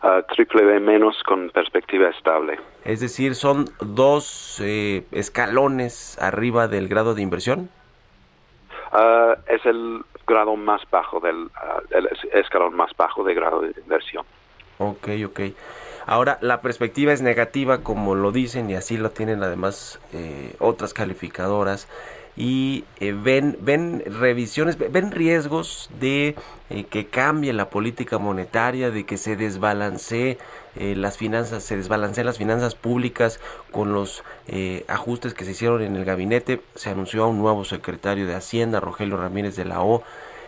[0.02, 2.58] Uh, triple B menos con perspectiva estable.
[2.86, 7.70] Es decir, son dos eh, escalones arriba del grado de inversión.
[8.94, 13.74] Uh, es el grado más bajo del uh, el escalón más bajo de grado de
[13.80, 14.26] inversión.
[14.80, 15.40] Ok, ok.
[16.08, 20.94] Ahora, la perspectiva es negativa, como lo dicen, y así lo tienen además eh, otras
[20.94, 21.88] calificadoras
[22.38, 26.36] y eh, ven, ven revisiones, ven riesgos de
[26.70, 30.38] eh, que cambie la política monetaria, de que se desbalancee
[30.76, 33.40] eh, las finanzas, se desbalanceen las finanzas públicas
[33.72, 34.24] con los
[34.88, 36.62] ajustes que se hicieron en el gabinete.
[36.76, 40.04] Se anunció a un nuevo secretario de Hacienda, Rogelio Ramírez de la O.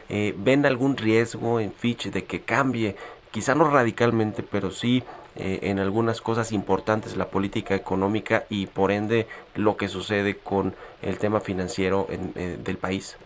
[0.10, 2.98] ¿Ven algún riesgo en Fitch de que cambie,
[3.32, 5.04] quizá no radicalmente, pero sí
[5.36, 10.76] eh, en algunas cosas importantes la política económica y por ende lo que sucede con
[11.02, 13.18] el tema financiero eh, del país?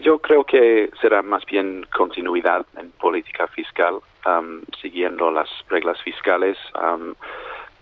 [0.00, 3.96] Yo creo que será más bien continuidad en política fiscal,
[4.80, 6.56] siguiendo las reglas fiscales.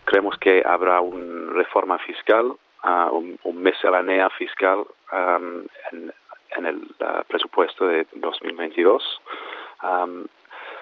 [0.04, 2.46] creemos que habrá una reforma fiscal,
[2.84, 3.72] uh, un, un,
[4.38, 4.84] fiscal
[5.92, 9.20] en, el uh, presupuesto de 2022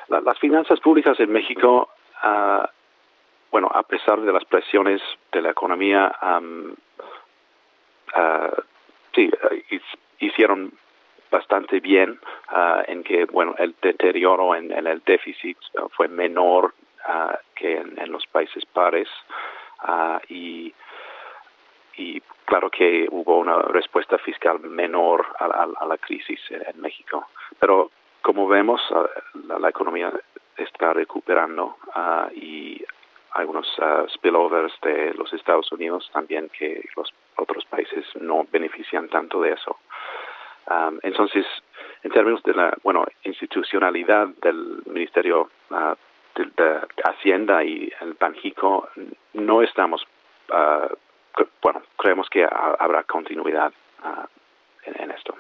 [0.09, 1.89] las finanzas públicas en México,
[2.25, 2.67] uh,
[3.51, 5.01] bueno, a pesar de las presiones
[5.33, 6.75] de la economía, um,
[9.15, 9.31] sí,
[10.19, 10.73] hicieron
[11.31, 12.19] bastante bien
[12.53, 15.59] uh, en que, bueno, el deterioro en, el déficit
[15.97, 16.75] fue menor
[17.55, 19.09] que en, los países pares
[20.29, 20.73] y
[21.97, 27.29] y claro que hubo una respuesta fiscal menor a, a la crisis en México.
[27.61, 27.91] Pero
[28.25, 29.07] como vemos, ah,
[29.61, 30.11] la, economía
[30.57, 32.83] está recuperando ah, y
[33.33, 39.09] hay unos ah, spillovers de los Estados Unidos también que los otros países no benefician
[39.09, 39.77] tanto de eso.
[41.03, 41.45] entonces,
[42.03, 45.51] en términos de la bueno institucionalidad del Ministerio
[46.35, 48.89] de, Hacienda y el Banjico,
[49.35, 50.07] no estamos
[51.61, 52.47] bueno, creemos que
[52.81, 53.73] habrá continuidad
[54.87, 55.35] en, esto.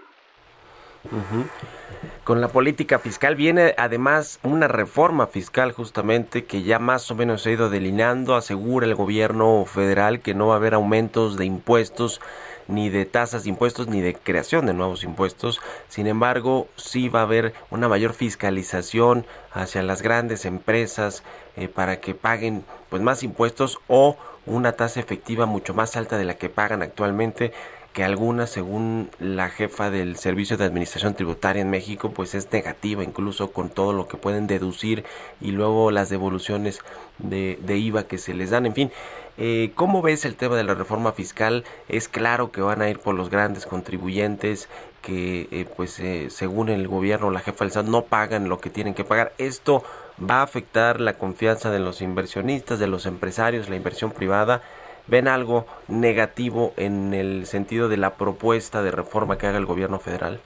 [2.25, 3.37] Con la política fiscal.
[3.37, 8.35] Viene además una reforma fiscal justamente que ya más o menos se ha ido delineando,
[8.35, 12.23] asegura el gobierno federal que no va a haber aumentos de impuestos
[12.67, 15.61] ni de tasas de impuestos ni de creación de nuevos impuestos.
[15.89, 21.25] Sin embargo, sí va a haber una mayor fiscalización hacia las grandes empresas
[21.57, 26.25] eh, para que paguen pues más impuestos o una tasa efectiva mucho más alta de
[26.25, 27.53] la que pagan actualmente
[27.95, 33.05] que algunas, según la jefa del Servicio de Administración Tributaria en México, pues es negativa
[33.05, 35.05] incluso con todo lo que pueden deducir
[35.41, 36.81] y luego las devoluciones
[37.19, 38.67] de, IVA que se les dan.
[38.67, 38.91] En fin,
[39.39, 41.63] eh, ¿cómo ves el tema de la reforma fiscal?
[41.89, 44.69] Es claro que van a ir por los grandes contribuyentes
[45.01, 48.71] que, eh, pues, eh, según el gobierno, la jefa del SAT, no pagan lo que
[48.71, 49.35] tienen que pagar.
[49.39, 49.85] Esto
[50.19, 54.63] va a afectar la confianza de los inversionistas, de los empresarios, la inversión privada
[55.07, 59.99] ven algo negativo en el sentido de la propuesta de reforma que haga el gobierno
[59.99, 60.41] federal?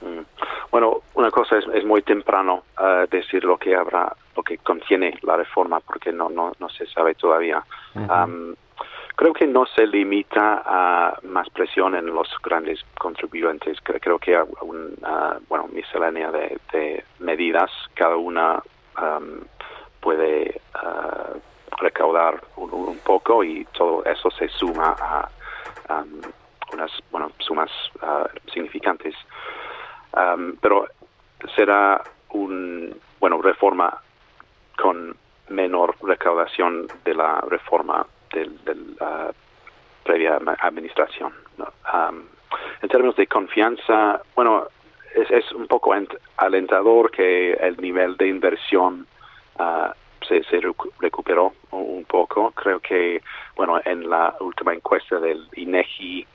[0.00, 0.20] Mm.
[0.70, 5.36] Bueno, una cosa es, muy temprano uh, decir lo que habrá, lo que contiene la
[5.36, 7.64] reforma, porque no no, no se sabe todavía.
[7.94, 8.54] Um,
[9.14, 13.78] creo que no se limita a más presión en los grandes contribuyentes.
[13.82, 18.62] Creo, que hay una bueno miscelánea de, medidas, cada una
[19.00, 19.40] um,
[20.00, 21.38] puede uh,
[21.78, 25.28] recaudar un, poco y todo eso se suma a
[25.90, 26.20] um,
[26.72, 27.70] unas bueno, sumas
[28.02, 29.14] uh, significantes.
[30.12, 30.88] Um, pero
[31.54, 34.00] será un bueno reforma
[34.76, 35.16] con
[35.48, 39.32] menor recaudación de la reforma del, del uh,
[40.04, 41.32] previa administración.
[41.58, 42.24] Um,
[42.82, 44.68] en términos de confianza, bueno,
[45.14, 45.94] es, es un poco
[46.36, 49.06] alentador que el nivel de inversión
[49.58, 49.90] uh,
[50.28, 50.60] se, se
[51.00, 52.50] recuperó un poco.
[52.52, 53.22] Creo que,
[53.56, 56.26] bueno, en la última encuesta del INEGI,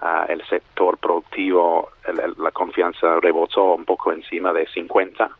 [0.00, 1.90] ah, el sector productivo,
[2.38, 5.30] la confianza rebotó un poco encima de 50,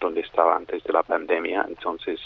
[0.00, 1.64] donde estaba antes de la pandemia.
[1.68, 2.20] Entonces,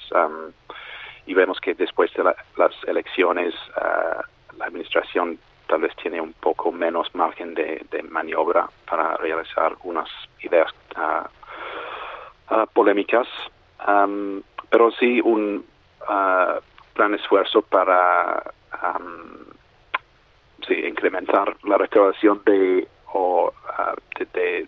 [1.26, 4.22] y vemos que después de las elecciones, ah,
[4.56, 10.08] la administración tal vez tiene un poco menos margen de, maniobra para realizar unas
[10.40, 11.28] ideas ah,
[12.72, 13.28] polémicas
[14.70, 15.64] pero sí un
[16.02, 16.60] uh,
[16.94, 18.42] gran esfuerzo para
[20.66, 24.66] sí, incrementar la recaudación de, o, uh, de,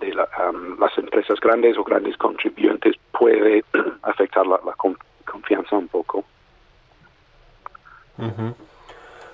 [0.00, 3.64] de, las empresas grandes o grandes contribuyentes puede
[4.02, 4.60] afectar la,
[5.24, 6.24] confianza un poco.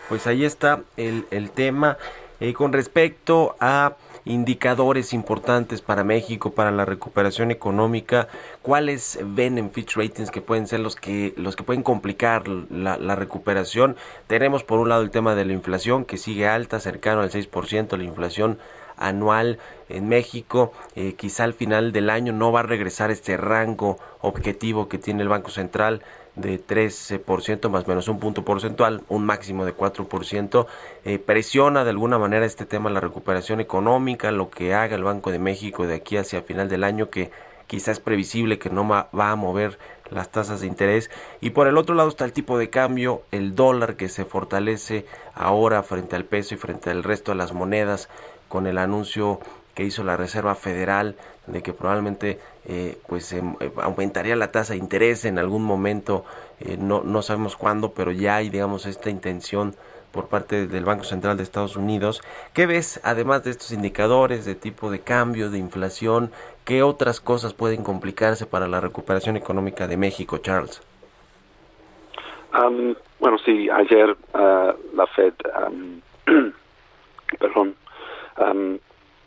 [0.09, 1.96] Pues ahí está el, el tema.
[2.40, 8.29] Eh, con respecto a indicadores importantes para México, para la recuperación económica,
[8.62, 13.14] cuáles ven en Fitch Ratings que pueden ser los que, los que pueden complicar la,
[13.14, 13.97] recuperación.
[14.27, 17.97] Tenemos por un lado el tema de la inflación que sigue alta, cercano al 6%,
[17.97, 18.59] la inflación
[18.97, 20.73] anual en México.
[20.97, 25.23] Eh, quizá al final del año no va a regresar este rango objetivo que tiene
[25.23, 26.03] el Banco Central
[26.37, 30.66] de 13% más menos un punto porcentual, un máximo de 4%,
[31.05, 35.31] eh, presiona de alguna manera este tema la recuperación económica, lo que haga el Banco
[35.31, 37.31] de México de aquí hacia final del año que
[37.66, 39.79] quizás es previsible que no va a mover
[40.11, 41.11] las tasas de interés.
[41.40, 45.07] Y por el otro lado está el tipo de cambio, el dólar que se fortalece
[45.35, 48.09] ahora frente al peso y frente al resto de las monedas
[48.49, 49.40] con el anuncio
[49.75, 51.16] que hizo la Reserva Federal
[51.47, 53.42] de que probablemente eh, pues eh,
[53.83, 56.24] aumentaría la tasa de interés en algún momento,
[56.61, 59.74] eh, no, no sabemos cuándo, pero ya hay digamos esta intención
[60.12, 62.22] por parte del Banco Central de Estados Unidos.
[62.55, 66.31] ¿Qué ves, además de estos indicadores de tipo de cambio, de inflación,
[66.64, 70.81] qué otras cosas pueden complicarse para la recuperación económica de México, Charles?
[73.18, 75.35] Bueno, sí, ayer uh, la Fed,
[77.38, 77.74] perdón,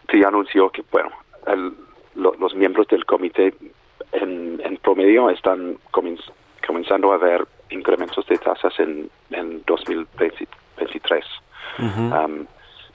[0.10, 1.10] sí anunció que, bueno,
[1.47, 1.73] el,
[2.17, 3.53] los miembros del comité
[4.12, 11.25] en, en promedio están comenzando a ver incrementos de tasas en, en 2023.
[11.80, 12.45] Um,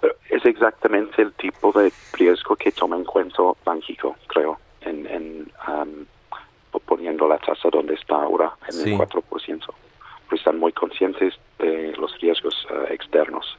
[0.01, 5.53] pero es exactamente el tipo de riesgo que toma en cuenta Banjico, creo, en, en
[5.69, 9.23] um, poniendo la tasa donde está ahora, en el 4%.
[10.29, 13.59] Pues están muy conscientes de los riesgos uh, externos.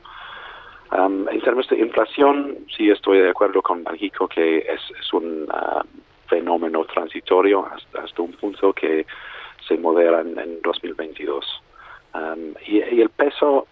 [1.43, 5.83] Um, en términos de inflación, sí estoy de acuerdo con Banjico que es, un uh,
[6.27, 9.05] fenómeno transitorio hasta, un punto que
[9.67, 11.45] se modera en, 2022.
[12.13, 13.67] Um, y, el peso,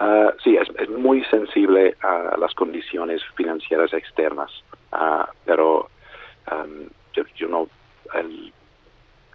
[0.00, 4.50] uh, sí, es, muy sensible a las condiciones financieras externas,
[4.92, 5.88] uh, pero
[6.52, 7.68] um, yo, no,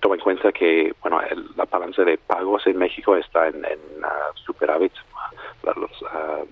[0.02, 1.22] toma en cuenta que bueno
[1.58, 4.94] la balanza de pagos en México está en, uh, superávit
[5.64, 6.46] uh,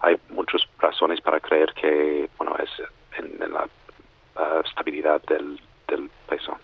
[0.00, 2.70] hay muchas razones para creer que bueno es
[3.18, 5.60] en, la uh, estabilidad del,
[6.28, 6.58] peso.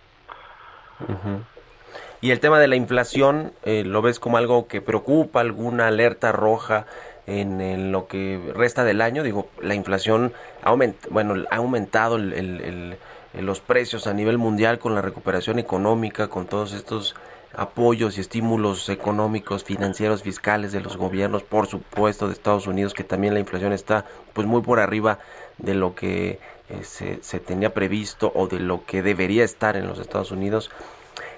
[2.20, 6.32] Y el tema de la inflación eh, lo ves como algo que preocupa alguna alerta
[6.32, 6.86] roja
[7.26, 10.74] en, lo que resta del año digo la inflación ha
[11.10, 12.98] bueno ha aumentado el
[13.42, 17.14] los precios a nivel mundial con la recuperación económica, con todos estos
[17.56, 23.04] apoyos y estímulos económicos, financieros, fiscales de los gobiernos, por supuesto de Estados Unidos, que
[23.04, 25.18] también la inflación está pues muy por arriba
[25.58, 26.38] de lo que
[26.68, 30.70] eh, se, tenía previsto o de lo que debería estar en los Estados Unidos.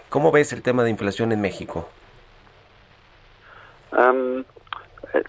[0.09, 1.89] ¿Cómo ves el tema de inflación en México?
[3.93, 5.23] Eh,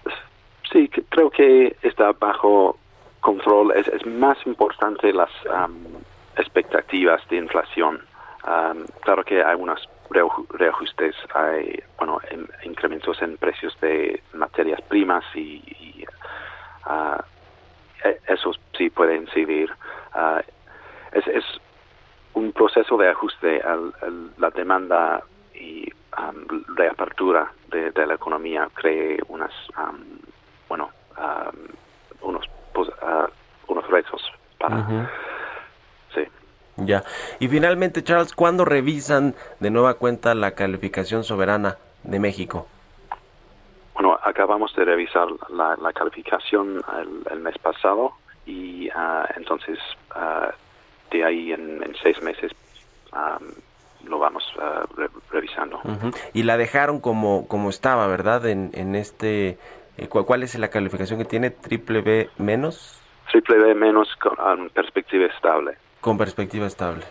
[0.72, 2.78] sí, creo que está bajo
[3.20, 3.72] control.
[3.76, 5.30] Es, más importante las
[6.36, 8.00] expectativas de inflación.
[9.02, 12.20] claro que hay unos reajustes, hay bueno,
[12.62, 16.04] incrementos en precios de materias primas y,
[16.86, 17.20] uh,
[18.28, 19.70] eso sí puede incidir.
[20.12, 20.40] Ah,
[21.12, 21.44] es, es,
[22.34, 23.76] un proceso de ajuste a
[24.38, 25.22] la demanda
[25.54, 25.88] y
[26.68, 29.50] reapertura de, la economía cree unas
[30.68, 30.90] bueno
[32.20, 32.88] unos pues,
[33.66, 34.22] unos retos
[34.58, 35.08] para
[36.88, 37.04] ya.
[37.38, 42.66] Y finalmente, Charles, ¿cuándo revisan de nueva cuenta la calificación soberana de México?
[43.92, 46.80] Bueno, acabamos de revisar la, calificación
[47.30, 48.12] el, mes pasado
[48.46, 49.78] y ah, entonces
[50.14, 50.50] ah,
[51.10, 52.52] de ahí en, seis meses
[54.04, 54.86] lo vamos ah,
[55.30, 55.80] revisando.
[56.32, 58.46] Y la dejaron como, como estaba, ¿verdad?
[58.46, 59.58] En, en este,
[59.98, 61.50] eh, ¿cuál es la calificación que tiene?
[61.50, 63.02] ¿Triple B menos?
[63.30, 67.04] Triple B menos con perspectiva estable con perspectiva estable.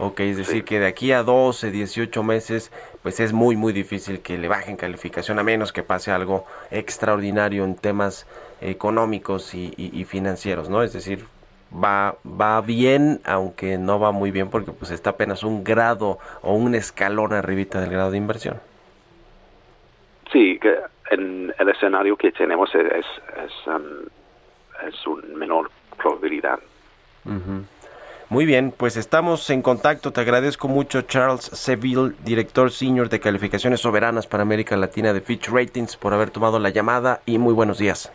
[0.00, 2.70] Ok, es decir, que de aquí a 12, 18 meses,
[3.02, 7.64] pues es muy, muy difícil que le bajen calificación, a menos que pase algo extraordinario
[7.64, 8.24] en temas
[8.60, 10.84] económicos y, financieros, ¿no?
[10.84, 11.24] Es decir,
[11.72, 16.54] va, va bien, aunque no va muy bien porque pues está apenas un grado o
[16.54, 18.60] un escalón arribita del grado de inversión.
[20.32, 20.76] Sí, que
[21.10, 24.06] en el escenario que tenemos es, es, um,
[24.86, 26.60] es una menor probabilidad.
[28.30, 30.12] Muy bien, pues estamos en contacto.
[30.12, 35.48] Te agradezco mucho, Charles Seville, director senior de calificaciones soberanas para América Latina de Fitch
[35.48, 38.12] Ratings, por haber tomado la llamada y muy buenos días.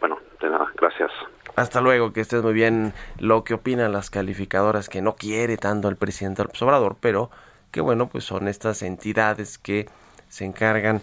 [0.00, 1.10] Bueno, de nada, gracias.
[1.56, 2.94] Hasta luego, que estés muy bien.
[3.18, 7.30] Lo que opinan las calificadoras, que no quiere tanto el presidente López Obrador, pero
[7.70, 9.90] que bueno, pues son estas entidades que
[10.28, 11.02] se encargan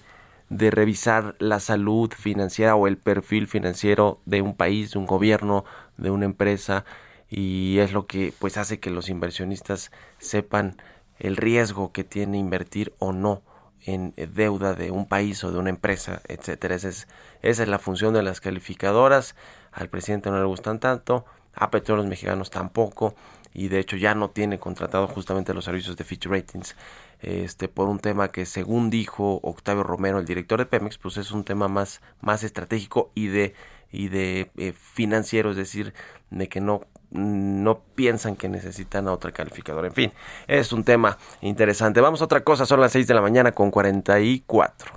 [0.50, 5.64] de revisar la salud financiera o el perfil financiero de un país, de un gobierno,
[5.98, 6.86] de una empresa
[7.32, 10.76] y es lo que pues hace que los inversionistas sepan
[11.18, 13.42] el riesgo que tiene invertir o no
[13.86, 16.76] en deuda de un país o de una empresa, etcétera.
[16.76, 17.08] Esa es,
[17.42, 19.36] esa es la función de las calificadoras.
[19.72, 21.26] Al presidente no le gustan tanto,
[21.56, 23.16] a petróleos mexicanos tampoco,
[23.54, 26.76] y de hecho ya no tiene contratado justamente los servicios de Fitch Ratings.
[27.22, 31.32] Este, por un tema que según dijo Octavio Romero, el director de Pemex, pues es
[31.32, 33.54] un tema más, más estratégico y de,
[33.92, 35.94] y de eh, financiero, es decir,
[36.30, 39.88] de que no no piensan que necesitan a otra calificadora.
[39.88, 40.12] En fin,
[40.48, 42.02] es un tema interesante.
[42.02, 44.94] Vamos a otra cosa, son las 6 de la mañana con 44.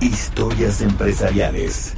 [0.00, 1.96] Historias empresariales.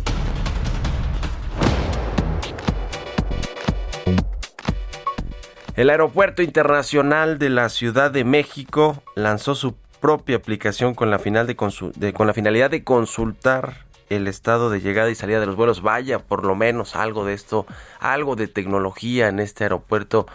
[5.77, 11.47] El Aeropuerto Internacional de la Ciudad de México lanzó su propia aplicación con la, final
[11.47, 15.81] de, con la finalidad de consultar el estado de llegada y salida de los vuelos.
[15.81, 17.67] Vaya, por lo menos algo de esto,
[17.99, 20.27] algo de tecnología en este aeropuerto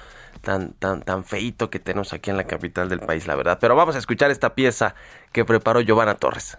[0.42, 3.60] tan, tan, tan feito que tenemos aquí en la capital del país, la verdad.
[3.62, 4.96] Pero vamos a escuchar esta pieza
[5.32, 6.58] que preparó Giovanna Torres.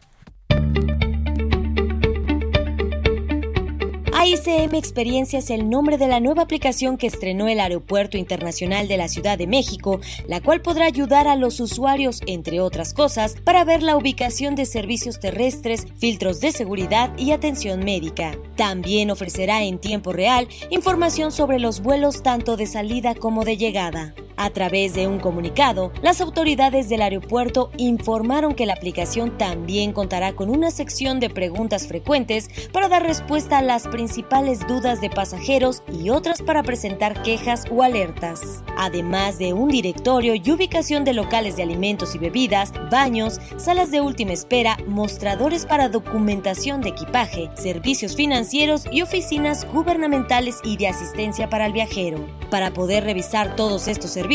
[4.18, 8.96] AICM Experiencia es el nombre de la nueva aplicación que estrenó el Aeropuerto Internacional de
[8.96, 13.62] la Ciudad de México, la cual podrá ayudar a los usuarios, entre otras cosas, para
[13.64, 18.38] ver la ubicación de servicios terrestres, filtros de seguridad y atención médica.
[18.56, 24.14] También ofrecerá en tiempo real información sobre los vuelos tanto de salida como de llegada.
[24.38, 30.34] A través de un comunicado, las autoridades del aeropuerto informaron que la aplicación también contará
[30.34, 35.82] con una sección de preguntas frecuentes para dar respuesta a las principales dudas de pasajeros
[35.90, 38.62] y otras para presentar quejas o alertas.
[38.76, 44.02] Además de un directorio y ubicación de locales de alimentos y bebidas, baños, salas de
[44.02, 51.48] última espera, mostradores para documentación de equipaje, servicios financieros y oficinas gubernamentales y de asistencia
[51.48, 52.26] para el viajero.
[52.50, 54.25] Para poder revisar todos estos servicios,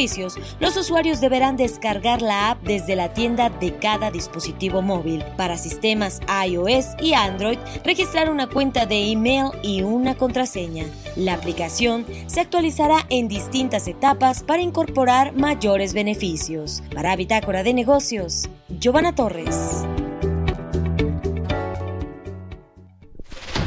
[0.59, 5.23] los usuarios deberán descargar la app desde la tienda de cada dispositivo móvil.
[5.35, 10.85] Para sistemas iOS y Android, registrar una cuenta de email y una contraseña.
[11.15, 16.81] La aplicación se actualizará en distintas etapas para incorporar mayores beneficios.
[16.93, 19.85] Para Bitácora de Negocios, Giovanna Torres.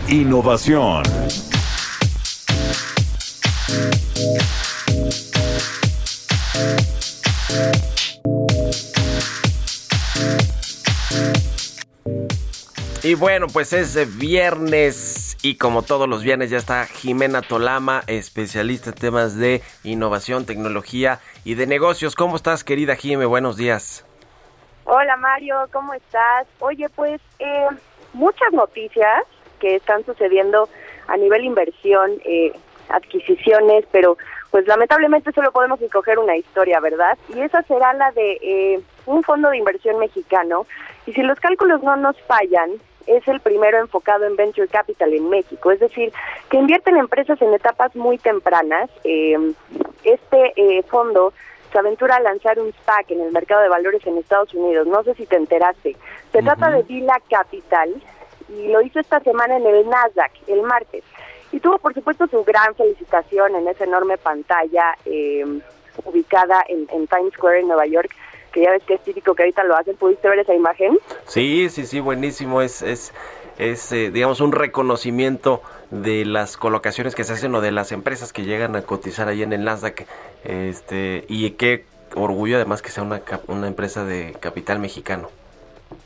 [0.09, 1.03] Innovación.
[13.03, 18.91] Y bueno, pues es viernes y como todos los viernes ya está Jimena Tolama, especialista
[18.91, 22.15] en temas de innovación, tecnología y de negocios.
[22.15, 23.27] ¿Cómo estás, querida Jime?
[23.27, 24.07] Buenos días.
[24.85, 26.47] Hola Mario, ¿cómo estás?
[26.61, 27.67] Oye, pues eh,
[28.15, 29.25] muchas noticias
[29.61, 30.71] que están sucediendo
[31.07, 32.53] a nivel inversión, eh,
[32.89, 34.17] adquisiciones, pero
[34.55, 37.19] pues lamentablemente solo podemos escoger una historia, ¿verdad?
[37.29, 40.65] Y esa será la de eh, un fondo de inversión mexicano.
[41.07, 42.71] Y si los cálculos no nos fallan,
[43.09, 46.13] es el primero enfocado en venture capital en México, es decir,
[46.51, 48.91] que invierte en empresas en etapas muy tempranas.
[49.03, 49.37] Eh,
[50.05, 51.33] este eh, fondo
[51.73, 54.87] se aventura a lanzar un SPAC en el mercado de valores en Estados Unidos.
[54.87, 55.97] No sé si te enteraste.
[56.31, 57.93] Se trata de Vila Capital
[58.51, 61.03] y lo hizo esta semana en el Nasdaq, el martes.
[61.55, 65.45] Y tuvo, por supuesto, su gran felicitación en esa enorme pantalla eh,
[66.05, 68.11] ubicada en, en Times Square en Nueva York
[68.51, 69.97] que ya ves que es típico que ahorita lo hacen.
[69.97, 70.99] ¿Pudiste ver esa imagen?
[71.27, 72.61] Sí, sí, sí, buenísimo.
[72.61, 73.15] Es, es,
[73.59, 78.33] es eh, digamos, un reconocimiento de las colocaciones que se hacen o de las empresas
[78.33, 80.07] que llegan a cotizar ahí en el Nasdaq.
[80.43, 81.85] Este, y qué
[82.17, 85.29] orgullo además que sea una, una empresa de capital mexicano.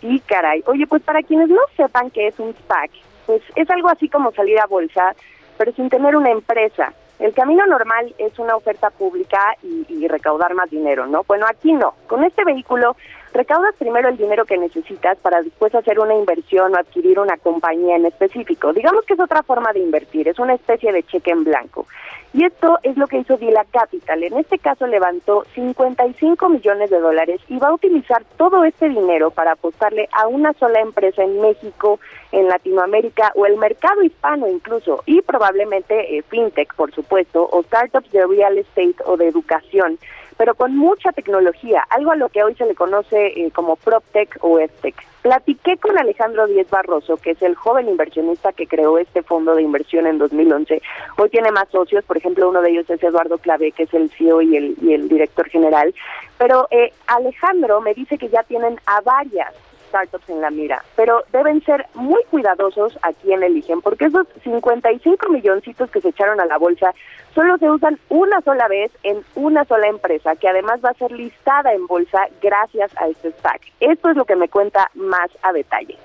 [0.03, 0.63] Sí, caray.
[0.67, 2.91] Oye, pues para quienes no sepan qué es un SPAC,
[3.25, 5.15] pues es algo así como salir a bolsa,
[5.59, 6.95] pero sin tener una empresa.
[7.19, 11.25] El camino normal es una oferta pública y, recaudar más dinero, ¿no?
[11.25, 11.95] Bueno, aquí no.
[12.07, 12.97] Con este vehículo
[13.35, 17.97] recaudas primero el dinero que necesitas para después hacer una inversión o adquirir una compañía
[17.97, 18.73] en específico.
[18.73, 21.87] Digamos que es otra forma de invertir, es una especie de cheque en blanco.
[22.35, 24.23] Y esto es lo que hizo Vila Capital.
[24.23, 29.31] En este caso levantó 55 millones de dólares y va a utilizar todo este dinero
[29.31, 32.01] para apostarle a una sola empresa en México,
[32.33, 38.13] en Latinoamérica o el mercado hispano incluso, y probablemente eh, fintech, por supuesto, o startups
[38.13, 39.99] de real estate o de educación
[40.39, 44.39] pero con mucha tecnología, algo a lo que hoy se le conoce eh, como PropTech
[44.41, 44.95] o EdTech.
[45.29, 49.61] Platiqué con Alejandro Díez Barroso, que es el joven inversionista que creó este fondo de
[49.61, 50.81] inversión en 2011.
[51.19, 54.09] Hoy tiene más socios, por ejemplo, uno de ellos es Eduardo Clave, que es el
[54.09, 55.95] CEO y el, y el director general.
[56.39, 59.53] Pero eh, Alejandro me dice que ya tienen a varias
[59.89, 65.29] startups en la mira, pero deben ser muy cuidadosos a quién eligen, porque esos 55
[65.29, 66.95] milloncitos que se echaron a la bolsa
[67.35, 71.13] solo se usan una sola vez en una sola empresa, que además va a ser
[71.13, 73.63] listada en bolsa gracias a este SPAC.
[73.81, 75.97] Esto es lo que me cuenta más a detalle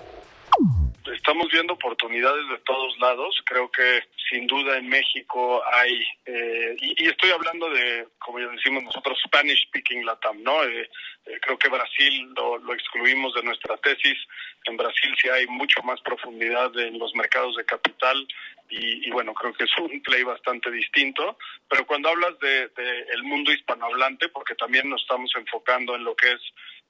[1.11, 3.35] estamos viendo oportunidades de todos lados.
[3.45, 8.83] Creo que sin duda en México hay, eh, y, estoy hablando de, como ya decimos
[8.83, 10.63] nosotros, Spanish Speaking Latam, ¿no?
[10.63, 10.89] Eh,
[11.25, 14.17] eh, creo que Brasil lo, excluimos de nuestra tesis.
[14.65, 18.27] En Brasil sí hay mucho más profundidad en los mercados de capital
[18.69, 21.37] y, y bueno, creo que es un play bastante distinto.
[21.69, 26.15] Pero cuando hablas de, de el mundo hispanohablante, porque también nos estamos enfocando en lo
[26.15, 26.41] que es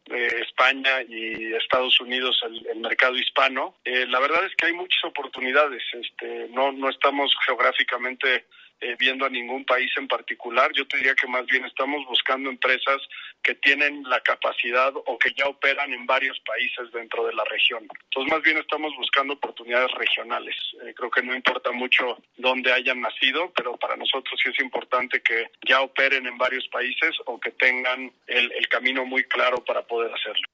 [0.05, 3.75] España y Estados Unidos el, mercado hispano.
[3.85, 5.81] Eh, la verdad es que hay muchas oportunidades.
[5.93, 8.45] Este, no, no estamos geográficamente
[8.83, 10.71] eh, viendo a ningún país en particular.
[10.73, 13.01] Yo te diría que más bien estamos buscando empresas
[13.41, 17.87] que tienen la capacidad o que ya operan en varios países dentro de la región.
[18.05, 20.55] Entonces, más bien estamos buscando oportunidades regionales.
[20.85, 25.21] Eh, creo que no importa mucho dónde hayan nacido, pero para nosotros sí es importante
[25.21, 29.81] que ya operen en varios países o que tengan el, el camino muy claro para
[29.83, 30.52] poder hacerlo.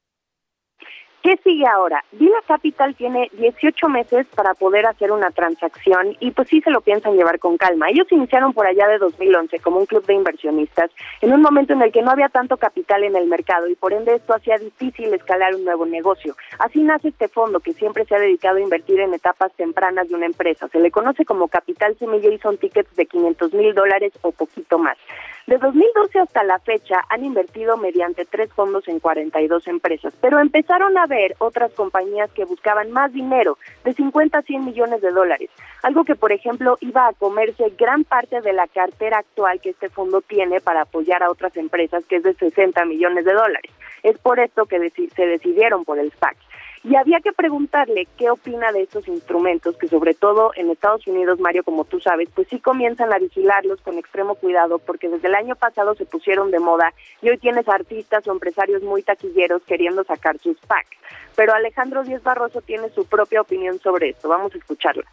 [1.22, 2.02] ¿Qué sigue ahora?
[2.12, 6.80] Vila Capital tiene 18 meses para poder hacer una transacción y pues sí se lo
[6.80, 7.90] piensan llevar con calma.
[7.90, 10.90] Ellos iniciaron por allá de 2011 como un club de inversionistas
[11.20, 13.92] en un momento en el que no había tanto capital en el mercado y por
[13.92, 16.36] ende esto hacía difícil escalar un nuevo negocio.
[16.58, 20.14] Así nace este fondo que siempre se ha dedicado a invertir en etapas tempranas de
[20.14, 20.68] una empresa.
[20.68, 24.78] Se le conoce como Capital Semilla y son tickets de 500 mil dólares o poquito
[24.78, 24.96] más.
[25.46, 30.96] De 2012 hasta la fecha han invertido mediante tres fondos en 42 empresas, pero empezaron
[30.96, 35.50] a ver otras compañías que buscaban más dinero, de 50 a 100 millones de dólares,
[35.82, 39.90] algo que por ejemplo iba a comerse gran parte de la cartera actual que este
[39.90, 43.70] fondo tiene para apoyar a otras empresas, que es de 60 millones de dólares.
[44.02, 46.36] Es por esto que se decidieron por el SPAC.
[46.82, 51.38] Y había que preguntarle qué opina de estos instrumentos que sobre todo en Estados Unidos,
[51.38, 55.34] Mario, como tú sabes, pues sí comienzan a vigilarlos con extremo cuidado porque desde el
[55.34, 60.04] año pasado se pusieron de moda y hoy tienes artistas o empresarios muy taquilleros queriendo
[60.04, 60.96] sacar sus packs.
[61.36, 64.28] Pero Alejandro Díez Barroso tiene su propia opinión sobre esto.
[64.28, 65.04] Vamos a escucharla.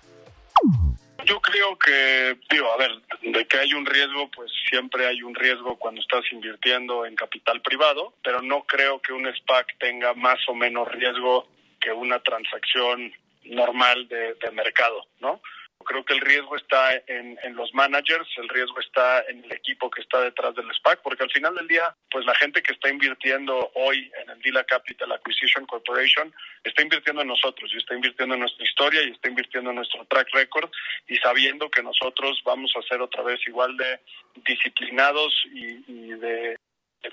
[1.25, 2.91] Yo creo que, digo, a ver,
[3.21, 7.61] de que hay un riesgo, pues siempre hay un riesgo cuando estás invirtiendo en capital
[7.61, 11.45] privado, pero no creo que un SPAC tenga más o menos riesgo
[11.79, 13.13] que una transacción
[13.43, 15.41] normal de, mercado, ¿no?
[15.85, 20.01] Creo que el riesgo está en, los managers, el riesgo está en el equipo que
[20.01, 23.71] está detrás del SPAC, porque al final del día, pues la gente que está invirtiendo
[23.75, 28.41] hoy en el Dila Capital Acquisition Corporation está invirtiendo en nosotros y está invirtiendo en
[28.41, 30.69] nuestra historia y está invirtiendo en nuestro track record
[31.07, 33.99] y sabiendo que nosotros vamos a ser otra vez igual de
[34.43, 36.57] disciplinados y de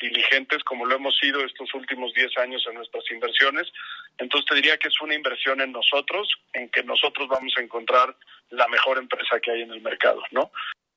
[0.00, 3.72] diligentes como lo hemos sido estos últimos 10 años en nuestras inversiones.
[4.18, 8.16] Entonces te diría que es una inversión en nosotros, en que nosotros vamos a encontrar
[8.50, 10.50] la mejor empresa que hay en el mercado, ¿no?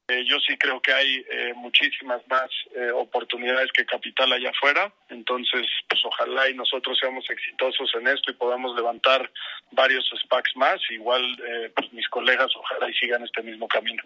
[0.10, 4.90] Eh, yo sí creo que hay eh, muchísimas más eh, oportunidades que capital allá afuera,
[5.10, 9.30] entonces pues ojalá y nosotros seamos exitosos en esto y podamos levantar
[9.72, 11.22] varios SPACs más, igual
[11.76, 14.02] pues mis colegas ojalá y sigan este mismo camino.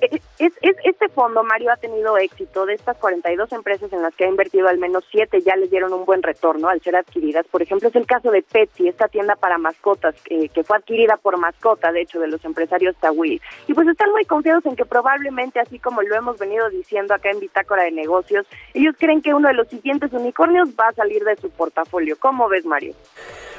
[0.00, 2.64] Es, es, este fondo, Mario, ha tenido éxito.
[2.64, 5.92] De estas 42 empresas en las que ha invertido, al menos 7 ya les dieron
[5.92, 7.46] un buen retorno al ser adquiridas.
[7.46, 11.36] Por ejemplo, es el caso de Petsy, esta tienda para mascotas, que fue adquirida por
[11.36, 13.40] mascota, de hecho, de los empresarios Tawil.
[13.66, 17.30] Y pues están muy confiados en que probablemente, así como lo hemos venido diciendo acá
[17.30, 21.22] en Bitácora de Negocios, ellos creen que uno de los siguientes unicornios va a salir
[21.24, 22.16] de su portafolio.
[22.18, 22.94] ¿Cómo ves, Mario?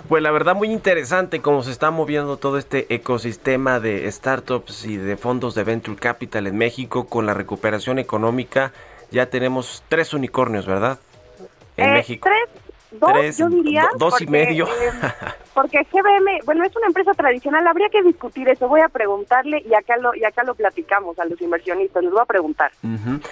[0.08, 4.98] Pues la verdad muy interesante cómo se está moviendo todo este ecosistema de startups y
[4.98, 8.72] de fondos de venture capital en México con la recuperación económica.
[9.12, 11.00] Ya tenemos tres unicornios, ¿verdad?
[11.78, 12.30] En eh, México.
[12.30, 13.90] Tres, dos, yo diría.
[13.98, 14.68] dos y medio.
[14.68, 14.92] Eh,
[15.54, 18.68] porque GBM, bueno, es una empresa tradicional, habría que discutir eso.
[18.68, 22.22] Voy a preguntarle y acá lo, y acá lo platicamos a los inversionistas, les voy
[22.22, 22.72] a preguntar.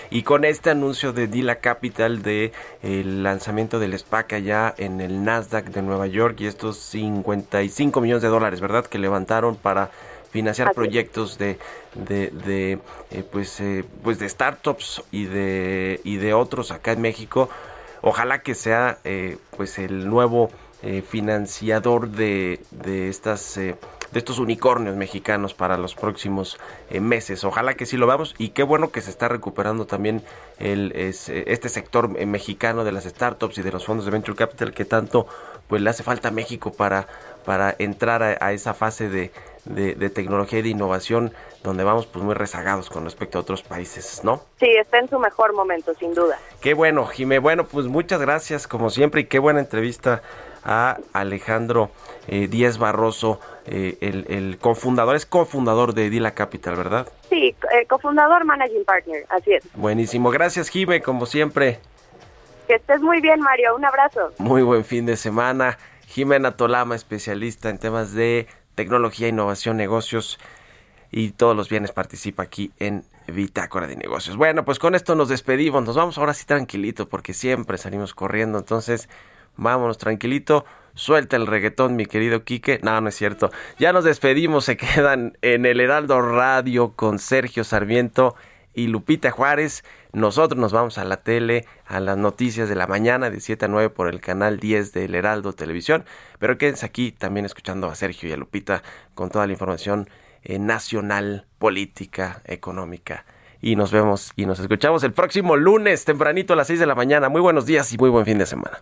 [0.09, 5.23] Y con este anuncio de Dila Capital de el lanzamiento del SPAC allá en el
[5.23, 8.85] Nasdaq de Nueva York y estos 55 millones de dólares, ¿verdad?
[8.85, 9.91] Que levantaron para
[10.31, 11.57] financiar proyectos de
[11.95, 12.79] de, de
[13.11, 17.49] eh, pues eh, pues de startups y de y de otros acá en México
[18.01, 20.49] ojalá que sea eh, pues el nuevo
[21.09, 23.75] financiador de, de estas de
[24.13, 26.57] estos unicornios mexicanos para los próximos
[26.89, 27.43] meses.
[27.43, 30.23] Ojalá que sí lo veamos y qué bueno que se está recuperando también
[30.57, 34.85] el, este sector mexicano de las startups y de los fondos de venture capital que
[34.85, 35.27] tanto
[35.67, 37.07] pues le hace falta a México para,
[37.43, 39.33] para entrar a esa fase de,
[39.69, 41.31] de, tecnología y de innovación
[41.63, 44.41] donde vamos pues muy rezagados con respecto a otros países, ¿no?
[44.59, 46.37] Sí, está en su mejor momento, sin duda.
[46.61, 47.39] Qué bueno, Jimé.
[47.39, 50.21] Bueno, pues muchas gracias como siempre y qué buena entrevista
[50.63, 51.89] a Alejandro
[52.27, 57.07] eh, Díez Barroso, eh, el, cofundador, es cofundador de Dila Capital, ¿verdad?
[57.29, 59.63] Sí, eh, cofundador, managing partner, así es.
[59.73, 61.79] Buenísimo, gracias Jime, como siempre.
[62.67, 64.31] Que estés muy bien, Mario, un abrazo.
[64.37, 65.77] Muy buen fin de semana.
[66.09, 68.47] Jimena Tolama, especialista en temas de
[68.79, 70.39] tecnología, innovación, negocios
[71.11, 74.37] y todos los bienes participa aquí en Bitácora de Negocios.
[74.37, 78.57] Bueno, pues con esto nos despedimos, nos vamos ahora sí tranquilito porque siempre salimos corriendo,
[78.57, 79.09] entonces
[79.57, 80.63] vámonos tranquilito,
[80.93, 85.37] suelta el reggaetón mi querido Quique, no, no es cierto, ya nos despedimos, se quedan
[85.41, 88.33] en el Heraldo Radio con Sergio Sarmiento
[88.73, 89.83] y Lupita Juárez.
[90.11, 93.67] Nosotros nos vamos a la tele, a las noticias de la mañana de 7 a
[93.67, 96.03] 9 por el canal 10 del Heraldo Televisión.
[96.39, 98.81] Pero quédense aquí también escuchando a Sergio y a Lupita
[99.13, 100.09] con toda la información
[100.43, 103.25] eh, nacional, política, económica.
[103.61, 106.95] Y nos vemos y nos escuchamos el próximo lunes tempranito a las 6 de la
[106.95, 107.29] mañana.
[107.29, 108.81] Muy buenos días y muy buen fin de semana.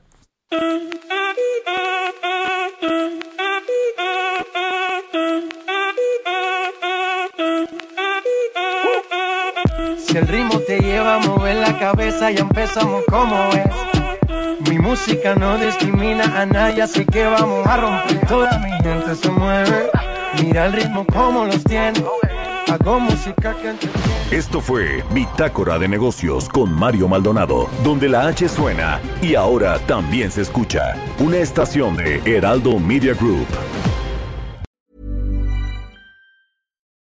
[10.18, 14.70] El ritmo te lleva a mover la cabeza, ya empezamos como es.
[14.70, 18.28] Mi música no discrimina a nadie, así que vamos a romper.
[18.28, 19.90] Toda mi gente se mueve,
[20.42, 22.04] mira el ritmo como los tiene.
[22.68, 29.00] Hago música que Esto fue Bitácora de Negocios con Mario Maldonado, donde la H suena
[29.22, 30.96] y ahora también se escucha.
[31.20, 33.48] Una estación de Heraldo Media Group.